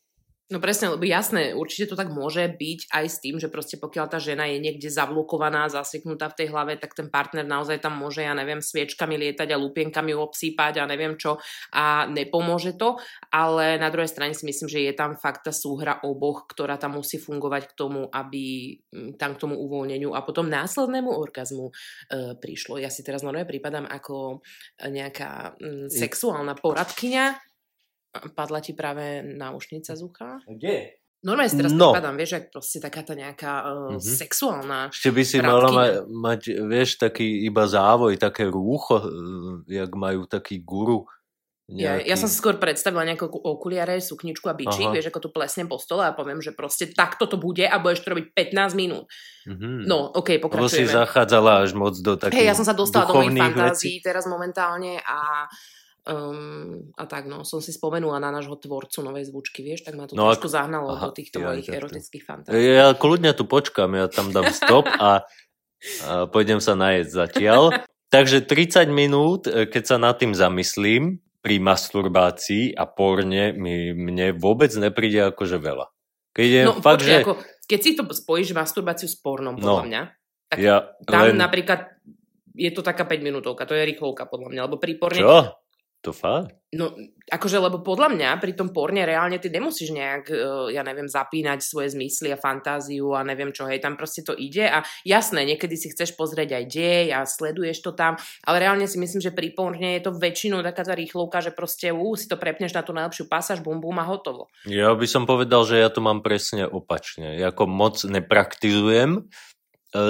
No 0.45 0.61
presne, 0.61 0.93
lebo 0.93 1.01
jasné, 1.09 1.57
určite 1.57 1.89
to 1.89 1.97
tak 1.97 2.13
môže 2.13 2.45
byť 2.45 2.93
aj 2.93 3.05
s 3.09 3.17
tým, 3.17 3.41
že 3.41 3.49
proste 3.49 3.81
pokiaľ 3.81 4.13
tá 4.13 4.21
žena 4.21 4.45
je 4.45 4.61
niekde 4.61 4.93
zavlokovaná, 4.93 5.73
zaseknutá 5.73 6.29
v 6.29 6.37
tej 6.37 6.47
hlave, 6.53 6.77
tak 6.77 6.93
ten 6.93 7.09
partner 7.09 7.41
naozaj 7.41 7.81
tam 7.81 7.97
môže, 7.97 8.21
ja 8.21 8.37
neviem, 8.37 8.61
sviečkami 8.61 9.17
lietať 9.17 9.49
a 9.49 9.57
lupienkami 9.57 10.13
obsýpať 10.13 10.77
a 10.77 10.83
neviem 10.85 11.17
čo 11.17 11.41
a 11.73 12.05
nepomôže 12.05 12.77
to, 12.77 13.01
ale 13.33 13.81
na 13.81 13.89
druhej 13.89 14.05
strane 14.05 14.37
si 14.37 14.45
myslím, 14.45 14.69
že 14.69 14.85
je 14.85 14.93
tam 14.93 15.17
fakt 15.17 15.49
tá 15.49 15.53
súhra 15.55 15.97
oboch, 16.05 16.45
ktorá 16.45 16.77
tam 16.77 17.01
musí 17.01 17.17
fungovať 17.17 17.73
k 17.73 17.73
tomu, 17.73 18.05
aby 18.13 18.77
mm, 18.93 19.17
tam 19.17 19.33
k 19.33 19.41
tomu 19.41 19.57
uvoľneniu 19.57 20.13
a 20.13 20.21
potom 20.21 20.45
následnému 20.45 21.09
orgazmu 21.09 21.73
e, 21.73 22.37
prišlo. 22.37 22.77
Ja 22.77 22.93
si 22.93 23.01
teraz 23.01 23.25
normálne 23.25 23.49
prípadám 23.49 23.89
ako 23.89 24.45
nejaká 24.77 25.57
mm, 25.57 25.89
sexuálna 25.89 26.53
poradkyňa, 26.53 27.54
Padla 28.33 28.59
ti 28.63 28.71
práve 28.71 29.23
náušnica 29.23 29.91
z 29.95 30.01
ucha? 30.01 30.39
Kde? 30.47 31.05
Normálne 31.25 31.49
si 31.49 31.57
teraz 31.57 31.73
no. 31.73 31.89
pripadám, 31.89 32.15
vieš, 32.21 32.31
ak 32.37 32.45
proste 32.53 32.77
taká 32.77 33.01
tá 33.01 33.17
nejaká 33.17 33.53
uh, 33.65 33.97
mm-hmm. 33.97 34.13
sexuálna 34.21 34.79
Ešte 34.93 35.09
by 35.09 35.23
si 35.25 35.37
mala 35.41 35.69
ma, 35.73 35.85
mať, 36.05 36.53
vieš, 36.69 37.01
taký 37.01 37.49
iba 37.49 37.65
závoj, 37.65 38.13
také 38.21 38.45
rúcho, 38.45 39.01
uh, 39.01 39.65
jak 39.65 39.89
majú 39.97 40.29
taký 40.29 40.61
guru. 40.61 41.09
Nejaký... 41.65 41.81
Ja, 41.81 42.13
ja 42.13 42.15
som 42.21 42.29
si 42.29 42.37
skôr 42.37 42.61
predstavila 42.61 43.01
nejakú 43.09 43.25
okuliare, 43.25 43.97
sukničku 43.97 44.45
a 44.45 44.53
bičík, 44.53 44.93
vieš, 44.93 45.09
ako 45.09 45.17
tu 45.25 45.29
plesnem 45.33 45.65
po 45.65 45.81
stole 45.81 46.05
a 46.05 46.13
poviem, 46.13 46.45
že 46.45 46.53
proste 46.53 46.93
takto 46.93 47.25
to 47.25 47.41
bude 47.41 47.65
a 47.65 47.73
budeš 47.81 48.05
to 48.05 48.13
robiť 48.13 48.53
15 48.53 48.77
minút. 48.77 49.09
Mm-hmm. 49.49 49.89
No, 49.89 50.13
ok, 50.13 50.37
pokračujeme. 50.37 50.61
Lebo 50.61 50.69
si 50.69 50.85
zachádzala 50.85 51.65
až 51.65 51.73
moc 51.73 51.97
do 52.05 52.21
takých 52.21 52.37
Hej, 52.37 52.53
ja 52.53 52.55
som 52.55 52.69
sa 52.69 52.77
dostala 52.77 53.09
do 53.09 53.17
mojich 53.17 53.33
fantázií 53.33 53.97
teraz 53.97 54.29
momentálne 54.29 55.01
a 55.01 55.49
Um, 56.05 56.93
a 57.01 57.09
tak 57.09 57.25
no, 57.25 57.41
som 57.41 57.57
si 57.65 57.73
spomenula 57.73 58.21
na 58.21 58.29
nášho 58.29 58.53
tvorcu 58.61 59.01
novej 59.01 59.33
zvučky, 59.33 59.65
vieš, 59.65 59.89
tak 59.89 59.97
ma 59.97 60.05
to 60.05 60.13
no, 60.13 60.29
trošku 60.29 60.53
zahnalo 60.53 60.93
aha, 60.93 61.09
do 61.09 61.17
týchto 61.17 61.41
ja, 61.41 61.49
mojich 61.49 61.65
erotických 61.65 62.21
fantází. 62.21 62.61
Ja 62.61 62.93
kľudne 62.93 63.33
tu 63.33 63.49
počkám, 63.49 63.97
ja 63.97 64.05
tam 64.05 64.29
dám 64.29 64.53
stop 64.53 64.85
a, 64.85 65.25
a 66.05 66.29
pôjdem 66.29 66.61
sa 66.61 66.77
najesť 66.77 67.09
zatiaľ. 67.09 67.81
Takže 68.13 68.45
30 68.45 68.85
minút, 68.93 69.49
e, 69.49 69.65
keď 69.65 69.83
sa 69.83 69.97
nad 69.97 70.13
tým 70.21 70.37
zamyslím, 70.37 71.25
pri 71.45 71.61
masturbácii 71.61 72.73
a 72.73 72.89
porne 72.89 73.53
mi, 73.53 73.93
mne 73.93 74.33
vôbec 74.33 74.73
nepríde 74.73 75.29
akože 75.29 75.61
veľa. 75.61 75.93
Keď 76.33 76.47
je 76.49 76.61
no, 76.65 76.73
fakt, 76.81 77.05
počkej, 77.05 77.13
že... 77.13 77.21
ako, 77.21 77.33
keď 77.69 77.79
si 77.85 77.91
to 77.93 78.03
spojíš 78.09 78.49
masturbáciu 78.57 79.05
s 79.05 79.13
pornom, 79.21 79.53
podľa 79.53 79.85
no, 79.85 79.85
mňa, 79.85 80.01
tak 80.49 80.57
ja 80.57 80.89
tam 81.05 81.29
len... 81.29 81.37
napríklad 81.37 82.01
je 82.57 82.71
to 82.73 82.81
taká 82.81 83.05
5 83.05 83.21
minútovka, 83.21 83.69
to 83.69 83.77
je 83.77 83.85
rýchlovka 83.85 84.25
podľa 84.25 84.57
mňa, 84.57 84.61
lebo 84.65 84.81
pri 84.81 84.93
porne... 84.97 85.21
Čo? 85.21 85.64
To 86.05 86.13
fakt? 86.13 86.53
No, 86.75 86.93
akože, 87.31 87.57
lebo 87.57 87.81
podľa 87.81 88.13
mňa 88.13 88.29
pri 88.37 88.53
tom 88.53 88.69
porne 88.69 89.07
reálne 89.07 89.39
ty 89.41 89.49
nemusíš 89.49 89.89
nejak, 89.95 90.29
e, 90.29 90.37
ja 90.75 90.85
neviem, 90.85 91.09
zapínať 91.09 91.63
svoje 91.65 91.95
zmysly 91.95 92.29
a 92.29 92.37
fantáziu 92.37 93.15
a 93.15 93.25
neviem 93.25 93.49
čo, 93.49 93.65
hej, 93.65 93.81
tam 93.81 93.97
proste 93.97 94.21
to 94.21 94.35
ide 94.35 94.67
a 94.69 94.85
jasné, 95.07 95.47
niekedy 95.47 95.73
si 95.79 95.89
chceš 95.89 96.13
pozrieť 96.13 96.61
aj 96.61 96.63
dej 96.67 97.05
a 97.15 97.25
sleduješ 97.25 97.79
to 97.79 97.95
tam, 97.95 98.19
ale 98.45 98.61
reálne 98.61 98.85
si 98.85 99.01
myslím, 99.01 99.23
že 99.23 99.33
pri 99.33 99.55
porne 99.55 99.97
je 99.97 100.05
to 100.05 100.11
väčšinou 100.13 100.61
taká 100.61 100.85
tá 100.85 100.93
rýchlovka, 100.93 101.41
že 101.41 101.55
proste 101.55 101.89
ú, 101.95 102.13
si 102.13 102.29
to 102.29 102.37
prepneš 102.37 102.75
na 102.75 102.85
tú 102.85 102.91
najlepšiu 102.93 103.25
pasáž, 103.31 103.63
bum, 103.65 103.81
bum 103.81 103.97
a 103.97 104.05
hotovo. 104.05 104.51
Ja 104.67 104.93
by 104.93 105.07
som 105.09 105.25
povedal, 105.25 105.65
že 105.65 105.81
ja 105.81 105.89
to 105.89 106.03
mám 106.03 106.21
presne 106.21 106.69
opačne. 106.69 107.39
Ako 107.39 107.65
moc 107.65 108.03
nepraktizujem, 108.03 109.31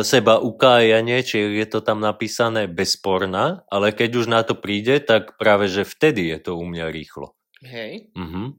seba 0.02 0.42
ukájanie, 0.42 1.22
či 1.22 1.62
je 1.62 1.68
to 1.70 1.80
tam 1.86 2.02
napísané 2.02 2.66
bezporná, 2.66 3.62
ale 3.70 3.94
keď 3.94 4.10
už 4.18 4.26
na 4.26 4.42
to 4.42 4.58
príde, 4.58 4.98
tak 5.04 5.38
práve, 5.38 5.70
že 5.70 5.86
vtedy 5.86 6.34
je 6.34 6.40
to 6.42 6.52
u 6.58 6.66
mňa 6.66 6.90
rýchlo. 6.90 7.38
Hej. 7.62 8.10
Mhm. 8.18 8.58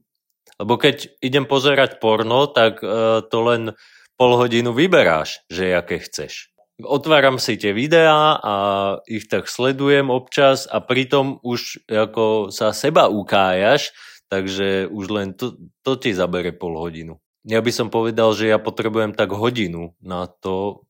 Lebo 0.57 0.73
keď 0.81 1.11
idem 1.21 1.45
pozerať 1.45 2.01
porno, 2.01 2.49
tak 2.49 2.81
uh, 2.81 3.21
to 3.21 3.37
len 3.45 3.77
pol 4.17 4.33
hodinu 4.33 4.73
vyberáš, 4.73 5.45
že 5.53 5.77
aké 5.77 6.01
chceš. 6.01 6.49
Otváram 6.81 7.41
si 7.41 7.57
tie 7.57 7.73
videá 7.73 8.37
a 8.37 8.55
ich 9.09 9.25
tak 9.29 9.49
sledujem 9.49 10.13
občas 10.13 10.69
a 10.69 10.77
pritom 10.81 11.41
už 11.41 11.85
ako 11.89 12.53
sa 12.53 12.69
seba 12.73 13.09
ukájaš, 13.09 13.93
takže 14.29 14.85
už 14.89 15.05
len 15.09 15.27
to, 15.33 15.57
to 15.81 15.97
ti 15.97 16.13
zabere 16.13 16.53
pol 16.53 16.77
hodinu. 16.77 17.17
Ja 17.47 17.63
by 17.63 17.71
som 17.73 17.87
povedal, 17.89 18.29
že 18.37 18.51
ja 18.51 18.61
potrebujem 18.61 19.15
tak 19.17 19.33
hodinu 19.33 19.97
na 20.03 20.29
to, 20.29 20.85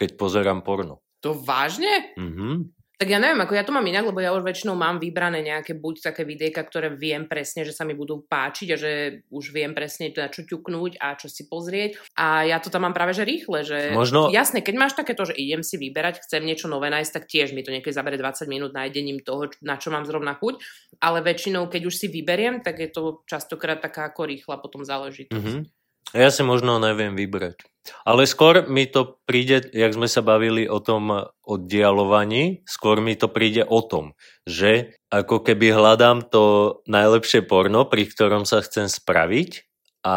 keď 0.00 0.16
pozerám 0.16 0.64
porno. 0.64 1.04
To 1.20 1.36
vážne? 1.36 2.16
Mhm. 2.16 2.80
Tak 3.00 3.08
ja 3.08 3.16
neviem, 3.16 3.40
ako 3.40 3.56
ja 3.56 3.64
to 3.64 3.72
mám 3.72 3.88
inak, 3.88 4.12
lebo 4.12 4.20
ja 4.20 4.28
už 4.36 4.44
väčšinou 4.44 4.76
mám 4.76 5.00
vybrané 5.00 5.40
nejaké 5.40 5.72
buď 5.72 6.12
také 6.12 6.28
videjka, 6.28 6.60
ktoré 6.60 6.92
viem 6.92 7.24
presne, 7.24 7.64
že 7.64 7.72
sa 7.72 7.88
mi 7.88 7.96
budú 7.96 8.28
páčiť 8.28 8.68
a 8.68 8.76
že 8.76 8.92
už 9.32 9.56
viem 9.56 9.72
presne 9.72 10.12
na 10.12 10.28
čo 10.28 10.44
ťuknúť 10.44 11.00
a 11.00 11.16
čo 11.16 11.32
si 11.32 11.48
pozrieť. 11.48 11.96
A 12.20 12.44
ja 12.44 12.60
to 12.60 12.68
tam 12.68 12.84
mám 12.84 12.92
práve 12.92 13.16
že 13.16 13.24
rýchle, 13.24 13.64
že 13.64 13.96
Možno... 13.96 14.28
jasne, 14.28 14.60
keď 14.60 14.74
máš 14.76 14.92
takéto, 14.92 15.24
že 15.24 15.32
idem 15.32 15.64
si 15.64 15.80
vyberať, 15.80 16.28
chcem 16.28 16.44
niečo 16.44 16.68
nové 16.68 16.92
nájsť, 16.92 17.12
tak 17.16 17.24
tiež 17.24 17.56
mi 17.56 17.64
to 17.64 17.72
niekedy 17.72 17.88
zabere 17.88 18.20
20 18.20 18.44
minút 18.52 18.76
nájdením 18.76 19.24
toho, 19.24 19.48
na 19.64 19.80
čo 19.80 19.88
mám 19.88 20.04
zrovna 20.04 20.36
chuť. 20.36 20.60
Ale 21.00 21.24
väčšinou, 21.24 21.72
keď 21.72 21.88
už 21.88 21.96
si 21.96 22.12
vyberiem, 22.12 22.60
tak 22.60 22.84
je 22.84 22.92
to 22.92 23.24
častokrát 23.24 23.80
taká 23.80 24.12
ako 24.12 24.28
rýchla 24.28 24.60
potom 24.60 24.84
záležitosť. 24.84 25.40
Mm-hmm. 25.40 25.79
Ja 26.10 26.34
si 26.34 26.42
možno 26.42 26.82
neviem 26.82 27.14
vybrať. 27.14 27.70
Ale 28.04 28.28
skôr 28.28 28.68
mi 28.68 28.84
to 28.84 29.18
príde, 29.24 29.64
jak 29.72 29.96
sme 29.96 30.04
sa 30.04 30.20
bavili 30.20 30.68
o 30.68 30.82
tom 30.82 31.32
oddialovaní, 31.46 32.60
skôr 32.68 33.00
mi 33.00 33.16
to 33.16 33.30
príde 33.32 33.64
o 33.64 33.80
tom, 33.80 34.12
že 34.44 35.00
ako 35.08 35.40
keby 35.40 35.72
hľadám 35.72 36.28
to 36.28 36.76
najlepšie 36.84 37.46
porno, 37.46 37.88
pri 37.88 38.04
ktorom 38.04 38.44
sa 38.44 38.60
chcem 38.60 38.86
spraviť 38.86 39.64
a 40.04 40.16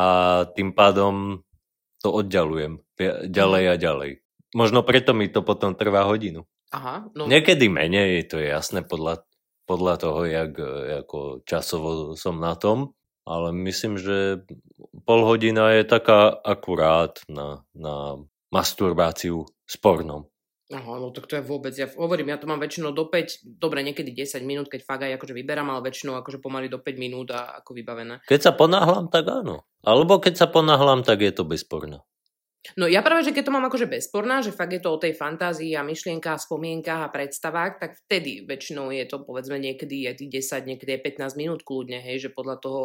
tým 0.53 0.75
pádom 0.75 1.45
to 2.03 2.11
oddialujem 2.11 2.83
ďalej 3.31 3.63
a 3.71 3.75
ďalej. 3.79 4.11
Možno 4.53 4.83
preto 4.83 5.15
mi 5.15 5.31
to 5.31 5.41
potom 5.41 5.73
trvá 5.73 6.03
hodinu. 6.05 6.45
Aha, 6.75 7.07
no... 7.15 7.29
Niekedy 7.29 7.69
menej, 7.69 8.27
to 8.27 8.41
je 8.41 8.49
jasné 8.49 8.83
podľa, 8.83 9.23
podľa 9.69 9.95
toho, 9.97 10.21
jak, 10.25 10.53
ako 11.05 11.45
časovo 11.47 12.17
som 12.17 12.41
na 12.41 12.57
tom, 12.59 12.93
ale 13.23 13.55
myslím, 13.67 13.99
že 13.99 14.43
pol 15.07 15.23
hodina 15.23 15.71
je 15.75 15.83
taká 15.87 16.31
akurát 16.31 17.19
na, 17.27 17.63
na 17.75 18.19
masturbáciu 18.51 19.47
s 19.63 19.75
pornom. 19.79 20.27
Aha, 20.73 20.97
no 20.97 21.13
tak 21.13 21.29
to 21.29 21.37
je 21.37 21.43
vôbec, 21.43 21.75
ja 21.75 21.85
hovorím, 21.85 22.33
ja 22.33 22.39
to 22.39 22.49
mám 22.49 22.57
väčšinou 22.57 22.95
do 22.95 23.05
5, 23.05 23.45
dobre, 23.59 23.83
niekedy 23.83 24.15
10 24.15 24.41
minút, 24.41 24.71
keď 24.71 24.81
fakt 24.81 25.03
aj 25.05 25.19
akože 25.19 25.35
vyberám, 25.35 25.69
ale 25.69 25.85
väčšinou 25.91 26.17
akože 26.17 26.39
pomaly 26.41 26.71
do 26.71 26.81
5 26.81 26.97
minút 26.97 27.29
a 27.35 27.61
ako 27.61 27.77
vybavené. 27.77 28.23
Keď 28.25 28.39
sa 28.39 28.51
ponáhľam, 28.55 29.11
tak 29.11 29.27
áno. 29.27 29.67
Alebo 29.83 30.17
keď 30.17 30.33
sa 30.39 30.47
ponáhľam, 30.47 31.03
tak 31.03 31.21
je 31.21 31.35
to 31.35 31.43
bez 31.43 31.61
porna. 31.67 32.01
No 32.79 32.87
ja 32.87 33.03
práve, 33.03 33.27
že 33.27 33.35
keď 33.35 33.51
to 33.51 33.55
mám 33.55 33.67
akože 33.67 33.91
bezporná, 33.91 34.39
že 34.39 34.55
fakt 34.55 34.71
je 34.71 34.79
to 34.79 34.95
o 34.95 35.01
tej 35.01 35.13
fantázii 35.19 35.75
a 35.75 35.83
myšlienkách, 35.83 36.47
spomienkách 36.47 37.01
a 37.03 37.11
predstavách, 37.11 37.71
tak 37.83 37.99
vtedy 38.07 38.47
väčšinou 38.47 38.87
je 38.95 39.03
to 39.03 39.19
povedzme 39.19 39.59
niekedy 39.59 40.07
je 40.07 40.23
tých 40.23 40.47
10, 40.47 40.71
niekedy 40.71 40.95
je 40.95 41.05
15 41.19 41.35
minút 41.39 41.67
kľudne, 41.67 41.99
hej, 41.99 42.27
že 42.27 42.29
podľa 42.31 42.63
toho, 42.63 42.81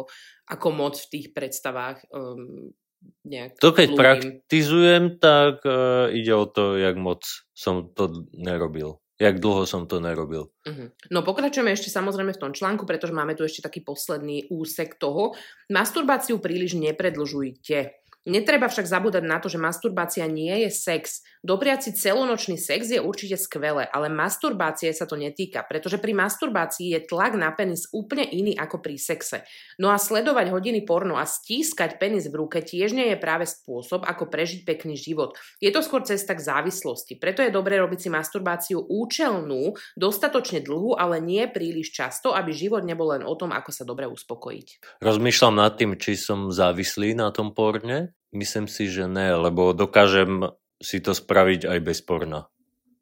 ako 0.51 0.67
moc 0.75 0.99
v 0.99 1.09
tých 1.15 1.27
predstavách 1.31 2.03
um, 2.11 2.75
nejak 3.23 3.55
To 3.63 3.71
keď 3.71 3.87
ľudím. 3.87 3.99
praktizujem, 3.99 5.03
tak 5.17 5.63
uh, 5.63 6.11
ide 6.11 6.33
o 6.35 6.45
to, 6.45 6.75
jak 6.75 6.95
moc 6.99 7.23
som 7.55 7.87
to 7.95 8.27
nerobil. 8.35 8.99
Jak 9.19 9.43
dlho 9.43 9.67
som 9.67 9.83
to 9.83 9.99
nerobil. 9.99 10.47
Uh-huh. 10.63 10.95
No 11.11 11.27
pokračujeme 11.27 11.75
ešte 11.75 11.91
samozrejme 11.91 12.31
v 12.31 12.39
tom 12.39 12.55
článku, 12.55 12.87
pretože 12.87 13.11
máme 13.11 13.35
tu 13.35 13.43
ešte 13.43 13.59
taký 13.59 13.83
posledný 13.83 14.47
úsek 14.47 14.95
toho. 14.95 15.35
Masturbáciu 15.67 16.39
príliš 16.39 16.79
nepredlžujte. 16.79 17.99
Netreba 18.27 18.67
však 18.67 18.83
zabúdať 18.83 19.23
na 19.23 19.39
to, 19.39 19.47
že 19.47 19.55
masturbácia 19.55 20.27
nie 20.27 20.67
je 20.67 20.69
sex. 20.75 21.23
Dopriať 21.39 21.87
si 21.87 21.91
celonočný 21.95 22.59
sex 22.59 22.91
je 22.91 22.99
určite 22.99 23.39
skvelé, 23.39 23.87
ale 23.87 24.11
masturbácie 24.11 24.91
sa 24.91 25.07
to 25.07 25.15
netýka, 25.15 25.63
pretože 25.63 26.03
pri 26.03 26.11
masturbácii 26.11 26.91
je 26.91 27.07
tlak 27.07 27.39
na 27.39 27.47
penis 27.55 27.87
úplne 27.95 28.27
iný 28.27 28.59
ako 28.59 28.83
pri 28.83 28.99
sexe. 28.99 29.47
No 29.79 29.87
a 29.87 29.95
sledovať 29.95 30.51
hodiny 30.51 30.83
porno 30.83 31.15
a 31.15 31.23
stískať 31.23 31.95
penis 31.95 32.27
v 32.27 32.43
ruke 32.43 32.59
tiež 32.59 32.91
nie 32.91 33.15
je 33.15 33.17
práve 33.17 33.47
spôsob, 33.47 34.03
ako 34.03 34.27
prežiť 34.27 34.67
pekný 34.67 34.99
život. 34.99 35.39
Je 35.63 35.71
to 35.71 35.79
skôr 35.79 36.03
cesta 36.03 36.35
k 36.35 36.43
závislosti, 36.43 37.15
preto 37.15 37.39
je 37.39 37.55
dobré 37.55 37.79
robiť 37.79 37.99
si 38.03 38.09
masturbáciu 38.11 38.83
účelnú, 38.83 39.79
dostatočne 39.95 40.59
dlhú, 40.59 40.99
ale 40.99 41.23
nie 41.23 41.47
príliš 41.47 41.95
často, 41.95 42.35
aby 42.35 42.51
život 42.51 42.83
nebol 42.83 43.15
len 43.15 43.23
o 43.23 43.33
tom, 43.39 43.55
ako 43.55 43.71
sa 43.71 43.87
dobre 43.87 44.11
uspokojiť. 44.11 44.99
Rozmýšľam 44.99 45.55
nad 45.55 45.79
tým, 45.79 45.95
či 45.95 46.19
som 46.19 46.51
závislý 46.51 47.15
na 47.15 47.31
tom 47.31 47.55
porne 47.55 48.11
Myslím 48.29 48.69
si, 48.69 48.85
že 48.89 49.09
ne, 49.09 49.33
lebo 49.33 49.73
dokážem 49.73 50.53
si 50.77 51.01
to 51.01 51.17
spraviť 51.17 51.65
aj 51.65 51.79
bez 51.81 51.99
porna. 52.05 52.47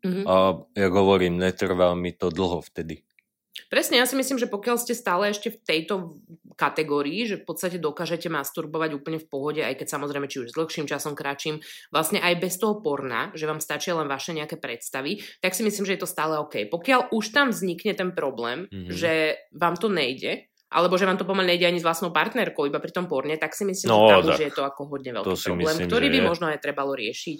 Mm-hmm. 0.05 0.25
A 0.25 0.35
ja 0.77 0.87
hovorím, 0.87 1.41
netrvá 1.41 1.93
mi 1.93 2.15
to 2.15 2.31
dlho 2.31 2.63
vtedy. 2.63 3.03
Presne, 3.67 3.97
ja 3.97 4.05
si 4.05 4.13
myslím, 4.13 4.37
že 4.37 4.47
pokiaľ 4.47 4.77
ste 4.77 4.93
stále 4.93 5.33
ešte 5.33 5.49
v 5.49 5.59
tejto 5.65 6.21
kategórii, 6.53 7.25
že 7.25 7.41
v 7.41 7.45
podstate 7.49 7.81
dokážete 7.81 8.29
masturbovať 8.29 8.93
úplne 8.93 9.17
v 9.17 9.27
pohode, 9.27 9.61
aj 9.65 9.81
keď 9.81 9.87
samozrejme 9.97 10.29
či 10.29 10.45
už 10.45 10.53
s 10.53 10.57
dlhším 10.57 10.85
časom, 10.85 11.17
kratším, 11.17 11.59
vlastne 11.89 12.21
aj 12.21 12.37
bez 12.37 12.61
toho 12.61 12.79
porna, 12.85 13.33
že 13.33 13.49
vám 13.49 13.57
stačia 13.57 13.97
len 13.97 14.05
vaše 14.05 14.37
nejaké 14.37 14.61
predstavy, 14.61 15.25
tak 15.41 15.57
si 15.57 15.65
myslím, 15.65 15.89
že 15.89 15.93
je 15.97 16.01
to 16.05 16.09
stále 16.09 16.37
OK. 16.37 16.69
Pokiaľ 16.69 17.09
už 17.09 17.33
tam 17.33 17.49
vznikne 17.49 17.97
ten 17.97 18.13
problém, 18.13 18.69
mm-hmm. 18.69 18.93
že 18.93 19.41
vám 19.53 19.75
to 19.75 19.89
nejde, 19.89 20.47
alebo 20.67 20.99
že 20.99 21.07
vám 21.07 21.15
to 21.15 21.23
pomaly 21.23 21.55
nejde 21.55 21.67
ani 21.67 21.79
s 21.79 21.87
vlastnou 21.87 22.11
partnerkou, 22.11 22.67
iba 22.67 22.83
pri 22.83 22.91
tom 22.91 23.07
porne, 23.07 23.39
tak 23.39 23.55
si 23.55 23.63
myslím, 23.63 23.87
no, 23.87 23.97
že 23.97 24.11
tam 24.11 24.23
už 24.27 24.41
je 24.43 24.51
to 24.51 24.63
ako 24.67 24.81
hodne 24.91 25.11
veľký 25.15 25.31
problém, 25.31 25.63
myslím, 25.63 25.87
ktorý 25.87 26.07
by 26.11 26.19
je. 26.19 26.27
možno 26.27 26.45
aj 26.51 26.59
trebalo 26.59 26.91
riešiť, 26.91 27.37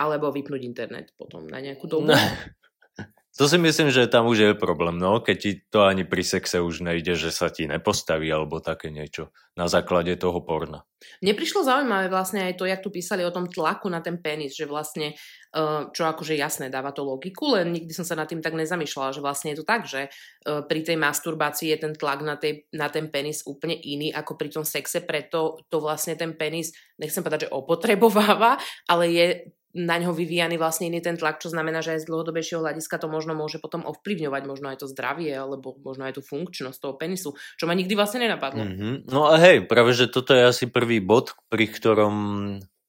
alebo 0.00 0.32
vypnúť 0.32 0.62
internet 0.64 1.12
potom 1.20 1.44
na 1.44 1.60
nejakú 1.60 1.84
dobu. 1.84 2.12
No. 2.12 2.16
To 3.40 3.48
si 3.48 3.56
myslím, 3.56 3.88
že 3.88 4.12
tam 4.12 4.28
už 4.28 4.38
je 4.44 4.52
problém, 4.52 5.00
no, 5.00 5.16
keď 5.24 5.36
ti 5.40 5.64
to 5.72 5.88
ani 5.88 6.04
pri 6.04 6.20
sexe 6.20 6.60
už 6.60 6.84
nejde, 6.84 7.16
že 7.16 7.32
sa 7.32 7.48
ti 7.48 7.64
nepostaví 7.64 8.28
alebo 8.28 8.60
také 8.60 8.92
niečo 8.92 9.32
na 9.56 9.72
základe 9.72 10.12
toho 10.20 10.44
porna. 10.44 10.84
Mne 11.24 11.32
prišlo 11.32 11.64
zaujímavé 11.64 12.12
vlastne 12.12 12.44
aj 12.44 12.60
to, 12.60 12.68
jak 12.68 12.84
tu 12.84 12.92
písali 12.92 13.24
o 13.24 13.32
tom 13.32 13.48
tlaku 13.48 13.88
na 13.88 14.04
ten 14.04 14.20
penis, 14.20 14.52
že 14.52 14.68
vlastne, 14.68 15.16
čo 15.92 16.02
akože 16.08 16.32
jasné, 16.32 16.72
dáva 16.72 16.96
to 16.96 17.04
logiku, 17.04 17.52
len 17.52 17.76
nikdy 17.76 17.92
som 17.92 18.08
sa 18.08 18.16
nad 18.16 18.24
tým 18.24 18.40
tak 18.40 18.56
nezamýšľala, 18.56 19.12
že 19.12 19.20
vlastne 19.20 19.52
je 19.52 19.60
to 19.60 19.66
tak, 19.68 19.84
že 19.84 20.08
eh, 20.08 20.60
pri 20.64 20.80
tej 20.80 20.96
masturbácii 20.96 21.68
je 21.76 21.78
ten 21.78 21.92
tlak 21.92 22.24
na, 22.24 22.40
tej, 22.40 22.64
na 22.72 22.88
ten 22.88 23.12
penis 23.12 23.44
úplne 23.44 23.76
iný 23.76 24.08
ako 24.16 24.40
pri 24.40 24.48
tom 24.48 24.64
sexe, 24.64 25.04
preto 25.04 25.60
to 25.68 25.76
vlastne 25.84 26.16
ten 26.16 26.32
penis, 26.32 26.72
nechcem 26.96 27.20
povedať, 27.20 27.48
že 27.48 27.52
opotrebováva, 27.52 28.56
ale 28.88 29.04
je 29.12 29.26
na 29.72 29.96
ňo 29.96 30.12
vyvíjaný 30.12 30.60
vlastne 30.60 30.92
iný 30.92 31.00
ten 31.00 31.16
tlak, 31.16 31.40
čo 31.40 31.48
znamená, 31.48 31.80
že 31.80 31.96
aj 31.96 32.04
z 32.04 32.08
dlhodobejšieho 32.12 32.60
hľadiska 32.60 33.00
to 33.00 33.08
možno 33.08 33.32
môže 33.32 33.56
potom 33.56 33.88
ovplyvňovať 33.88 34.42
možno 34.44 34.68
aj 34.68 34.84
to 34.84 34.86
zdravie, 34.88 35.32
alebo 35.32 35.80
možno 35.80 36.04
aj 36.04 36.20
tú 36.20 36.22
funkčnosť 36.24 36.76
toho 36.76 36.94
penisu, 37.00 37.32
čo 37.56 37.64
ma 37.64 37.72
nikdy 37.72 37.96
vlastne 37.96 38.20
nenapadlo. 38.20 38.68
Mm-hmm. 38.68 38.94
No 39.08 39.32
a 39.32 39.40
hej, 39.40 39.64
práve, 39.64 39.96
že 39.96 40.12
toto 40.12 40.36
je 40.36 40.44
asi 40.44 40.68
prvý 40.68 41.00
bod, 41.00 41.32
pri 41.48 41.72
ktorom 41.72 42.16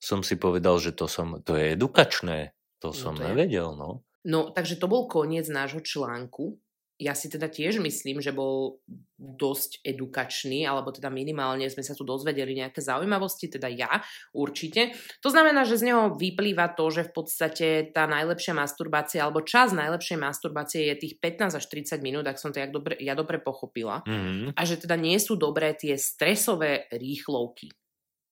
som 0.04 0.20
si 0.20 0.36
povedal, 0.36 0.76
že 0.84 0.92
to, 0.92 1.08
som, 1.08 1.40
to 1.40 1.56
je 1.56 1.80
edukačné. 1.80 2.52
To 2.84 2.92
no 2.92 2.96
som 2.96 3.16
to 3.16 3.24
nevedel, 3.24 3.72
no. 3.80 4.04
No, 4.28 4.52
takže 4.52 4.76
to 4.76 4.92
bol 4.92 5.08
koniec 5.08 5.48
nášho 5.48 5.80
článku 5.80 6.60
ja 7.02 7.18
si 7.18 7.28
teda 7.28 7.50
tiež 7.50 7.82
myslím, 7.82 8.22
že 8.22 8.32
bol 8.32 8.80
dosť 9.18 9.82
edukačný, 9.82 10.64
alebo 10.64 10.94
teda 10.94 11.10
minimálne 11.10 11.66
sme 11.66 11.82
sa 11.82 11.98
tu 11.98 12.06
dozvedeli 12.06 12.54
nejaké 12.54 12.80
zaujímavosti, 12.80 13.50
teda 13.50 13.68
ja 13.68 14.00
určite. 14.32 14.94
To 15.26 15.34
znamená, 15.34 15.66
že 15.66 15.82
z 15.82 15.90
neho 15.90 16.14
vyplýva 16.14 16.72
to, 16.78 16.94
že 16.94 17.10
v 17.10 17.12
podstate 17.12 17.68
tá 17.92 18.06
najlepšia 18.06 18.54
masturbácia, 18.54 19.26
alebo 19.26 19.42
čas 19.42 19.74
najlepšej 19.74 20.18
masturbácie 20.22 20.94
je 20.94 21.10
tých 21.10 21.14
15 21.20 21.60
až 21.60 21.66
30 21.66 22.00
minút, 22.06 22.24
ak 22.30 22.38
som 22.38 22.54
to 22.54 22.62
ja 22.62 22.70
dobre, 22.70 22.96
ja 23.02 23.18
dobre 23.18 23.42
pochopila. 23.42 24.06
Mm-hmm. 24.06 24.54
A 24.54 24.62
že 24.64 24.80
teda 24.80 24.94
nie 24.94 25.18
sú 25.18 25.36
dobré 25.36 25.74
tie 25.74 25.98
stresové 25.98 26.88
rýchlovky. 26.94 27.74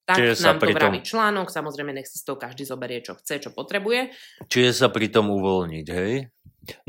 Tak 0.02 0.18
Čiže 0.18 0.44
nám 0.44 0.58
to 0.58 0.74
vraví 0.74 1.00
tom... 1.02 1.08
článok, 1.08 1.48
samozrejme 1.54 1.94
nech 1.94 2.10
si 2.10 2.18
z 2.18 2.26
toho 2.26 2.38
každý 2.38 2.66
zoberie, 2.66 3.06
čo 3.06 3.14
chce, 3.16 3.38
čo 3.38 3.50
potrebuje. 3.54 4.10
Čiže 4.50 4.72
sa 4.74 4.88
pri 4.90 5.14
tom 5.14 5.30
uvoľniť, 5.30 5.88
hej? 5.94 6.28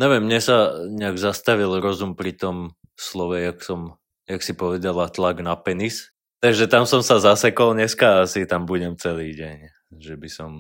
Neviem, 0.01 0.25
mne 0.25 0.41
sa 0.41 0.73
nejak 0.89 1.21
zastavil 1.21 1.81
rozum 1.81 2.17
pri 2.17 2.37
tom 2.37 2.77
slove, 2.97 3.37
jak 3.37 3.61
som, 3.61 4.01
jak 4.29 4.41
si 4.41 4.53
povedala, 4.57 5.13
tlak 5.13 5.45
na 5.45 5.57
penis. 5.57 6.13
Takže 6.43 6.67
tam 6.67 6.89
som 6.89 7.05
sa 7.07 7.23
zasekol 7.23 7.79
dneska 7.79 8.19
a 8.19 8.21
asi 8.27 8.49
tam 8.49 8.67
budem 8.67 8.99
celý 8.99 9.37
deň. 9.37 9.57
Že 10.01 10.15
by 10.19 10.29
som... 10.29 10.51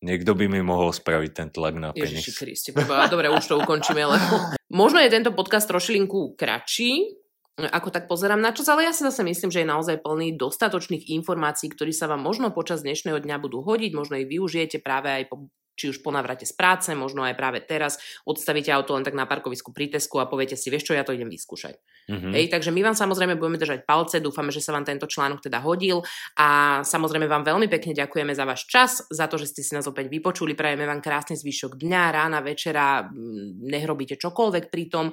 Niekto 0.00 0.32
by 0.32 0.48
mi 0.48 0.64
mohol 0.64 0.96
spraviť 0.96 1.30
ten 1.36 1.48
tlak 1.52 1.76
na 1.76 1.92
penis. 1.92 2.24
Ježiši 2.24 2.32
Kriste, 2.32 2.70
dobre, 3.12 3.28
už 3.28 3.44
to 3.44 3.60
ukončíme, 3.60 4.00
ale 4.00 4.16
možno 4.72 4.96
je 5.00 5.12
tento 5.12 5.36
podcast 5.36 5.68
trošilinku 5.68 6.40
kratší, 6.40 7.20
ako 7.58 7.88
tak 7.90 8.06
pozerám 8.06 8.40
na 8.40 8.54
čas, 8.54 8.68
ale 8.70 8.86
ja 8.86 8.92
si 8.94 9.02
zase 9.04 9.20
myslím, 9.26 9.50
že 9.50 9.62
je 9.64 9.72
naozaj 9.72 10.00
plný 10.00 10.38
dostatočných 10.38 11.10
informácií, 11.12 11.68
ktorí 11.72 11.90
sa 11.90 12.06
vám 12.06 12.22
možno 12.22 12.54
počas 12.54 12.86
dnešného 12.86 13.20
dňa 13.20 13.36
budú 13.42 13.60
hodiť, 13.60 13.92
možno 13.92 14.16
ich 14.16 14.30
využijete 14.30 14.80
práve 14.80 15.12
aj 15.12 15.24
po 15.28 15.50
či 15.80 15.88
už 15.88 16.04
po 16.04 16.12
navrate 16.12 16.44
z 16.44 16.52
práce, 16.52 16.92
možno 16.92 17.24
aj 17.24 17.32
práve 17.40 17.64
teraz. 17.64 17.96
Odstavíte 18.28 18.68
auto 18.68 18.92
len 18.92 19.00
tak 19.00 19.16
na 19.16 19.24
parkovisku 19.24 19.72
pri 19.72 19.88
Tesku 19.88 20.20
a 20.20 20.28
poviete 20.28 20.52
si, 20.52 20.68
vieš 20.68 20.92
čo, 20.92 20.92
ja 20.92 21.08
to 21.08 21.16
idem 21.16 21.32
vyskúšať. 21.32 21.80
Mm-hmm. 22.12 22.32
Hej, 22.36 22.44
takže 22.52 22.68
my 22.68 22.84
vám 22.84 22.96
samozrejme 23.00 23.40
budeme 23.40 23.56
držať 23.56 23.88
palce, 23.88 24.20
dúfame, 24.20 24.52
že 24.52 24.60
sa 24.60 24.76
vám 24.76 24.84
tento 24.84 25.08
článok 25.08 25.40
teda 25.40 25.64
hodil. 25.64 26.04
A 26.36 26.80
samozrejme 26.84 27.24
vám 27.24 27.48
veľmi 27.48 27.72
pekne 27.72 27.96
ďakujeme 27.96 28.36
za 28.36 28.44
váš 28.44 28.68
čas, 28.68 29.08
za 29.08 29.24
to, 29.24 29.40
že 29.40 29.56
ste 29.56 29.64
si 29.64 29.72
nás 29.72 29.88
opäť 29.88 30.12
vypočuli, 30.12 30.52
prajeme 30.52 30.84
vám 30.84 31.00
krásny 31.00 31.40
zvyšok 31.40 31.80
dňa, 31.80 32.02
rána, 32.12 32.44
večera, 32.44 33.08
nech 33.64 33.88
robíte 33.88 34.20
čokoľvek 34.20 34.68
pri 34.68 34.84
tom 34.92 35.08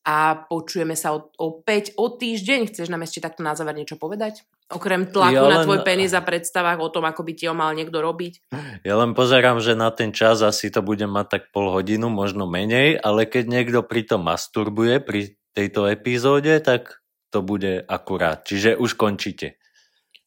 a 0.00 0.48
počujeme 0.48 0.96
sa 0.96 1.12
opäť 1.36 1.92
o 2.00 2.08
týždeň. 2.08 2.72
Chceš 2.72 2.88
nám 2.88 3.04
ešte 3.04 3.20
takto 3.20 3.44
na 3.44 3.52
záver 3.52 3.76
niečo 3.76 4.00
povedať? 4.00 4.48
Okrem 4.72 5.12
tlaku 5.12 5.36
ja 5.36 5.44
len... 5.44 5.60
na 5.60 5.66
tvoj 5.66 5.84
penis 5.84 6.16
a 6.16 6.24
predstavách 6.24 6.80
o 6.80 6.88
tom, 6.88 7.04
ako 7.04 7.20
by 7.26 7.32
ti 7.36 7.44
ho 7.50 7.54
mal 7.54 7.76
niekto 7.76 8.00
robiť? 8.00 8.48
Ja 8.88 8.96
len 8.96 9.12
pozerám, 9.12 9.60
že 9.60 9.76
na 9.76 9.92
ten 9.92 10.16
čas 10.16 10.40
asi 10.40 10.72
to 10.72 10.80
budem 10.80 11.12
mať 11.12 11.26
tak 11.28 11.42
pol 11.52 11.68
hodinu, 11.68 12.08
možno 12.08 12.48
menej, 12.48 12.96
ale 12.96 13.28
keď 13.28 13.44
niekto 13.50 13.78
pri 13.84 14.08
tom 14.08 14.24
masturbuje 14.24 15.04
pri 15.04 15.36
tejto 15.52 15.84
epizóde, 15.90 16.56
tak 16.64 17.04
to 17.28 17.44
bude 17.44 17.84
akurát. 17.84 18.42
Čiže 18.48 18.80
už 18.80 18.96
končíte. 18.96 19.59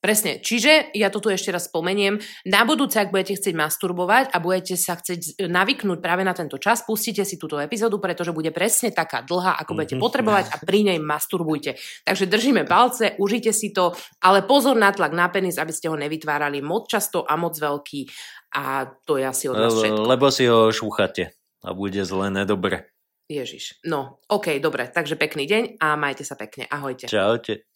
Presne. 0.03 0.43
Čiže, 0.43 0.91
ja 0.99 1.07
to 1.07 1.23
tu 1.23 1.31
ešte 1.31 1.47
raz 1.55 1.71
spomeniem, 1.71 2.19
na 2.43 2.67
budúce, 2.67 2.99
ak 2.99 3.15
budete 3.15 3.39
chcieť 3.39 3.55
masturbovať 3.55 4.35
a 4.35 4.43
budete 4.43 4.75
sa 4.75 4.99
chcieť 4.99 5.47
navyknúť 5.47 6.03
práve 6.03 6.27
na 6.27 6.35
tento 6.35 6.59
čas, 6.59 6.83
pustite 6.83 7.23
si 7.23 7.39
túto 7.39 7.55
epizódu, 7.55 8.03
pretože 8.03 8.35
bude 8.35 8.51
presne 8.51 8.91
taká 8.91 9.23
dlhá, 9.23 9.55
ako 9.63 9.79
budete 9.79 9.95
mhm. 9.95 10.03
potrebovať 10.03 10.45
a 10.51 10.59
pri 10.59 10.91
nej 10.91 10.99
masturbujte. 10.99 11.79
Takže 12.03 12.27
držíme 12.27 12.67
palce, 12.67 13.15
užite 13.15 13.55
si 13.55 13.71
to, 13.71 13.95
ale 14.19 14.43
pozor 14.43 14.75
na 14.75 14.91
tlak 14.91 15.15
na 15.15 15.31
penis, 15.31 15.55
aby 15.55 15.71
ste 15.71 15.87
ho 15.87 15.95
nevytvárali 15.95 16.59
moc 16.59 16.91
často 16.91 17.23
a 17.23 17.39
moc 17.39 17.55
veľký 17.55 18.11
a 18.59 18.91
to 19.07 19.15
je 19.15 19.23
asi 19.23 19.47
od 19.47 19.55
vás 19.55 19.71
všetko. 19.71 20.03
Lebo 20.03 20.27
si 20.35 20.51
ho 20.51 20.67
šúchate 20.67 21.31
a 21.63 21.71
bude 21.71 22.03
zle 22.03 22.27
nedobre. 22.27 22.91
Ježiš. 23.31 23.79
No, 23.87 24.19
OK, 24.27 24.59
dobre, 24.59 24.91
takže 24.91 25.15
pekný 25.15 25.47
deň 25.47 25.63
a 25.79 25.95
majte 25.95 26.27
sa 26.27 26.35
pekne. 26.35 26.67
Ahojte. 26.67 27.07
Čaute. 27.07 27.72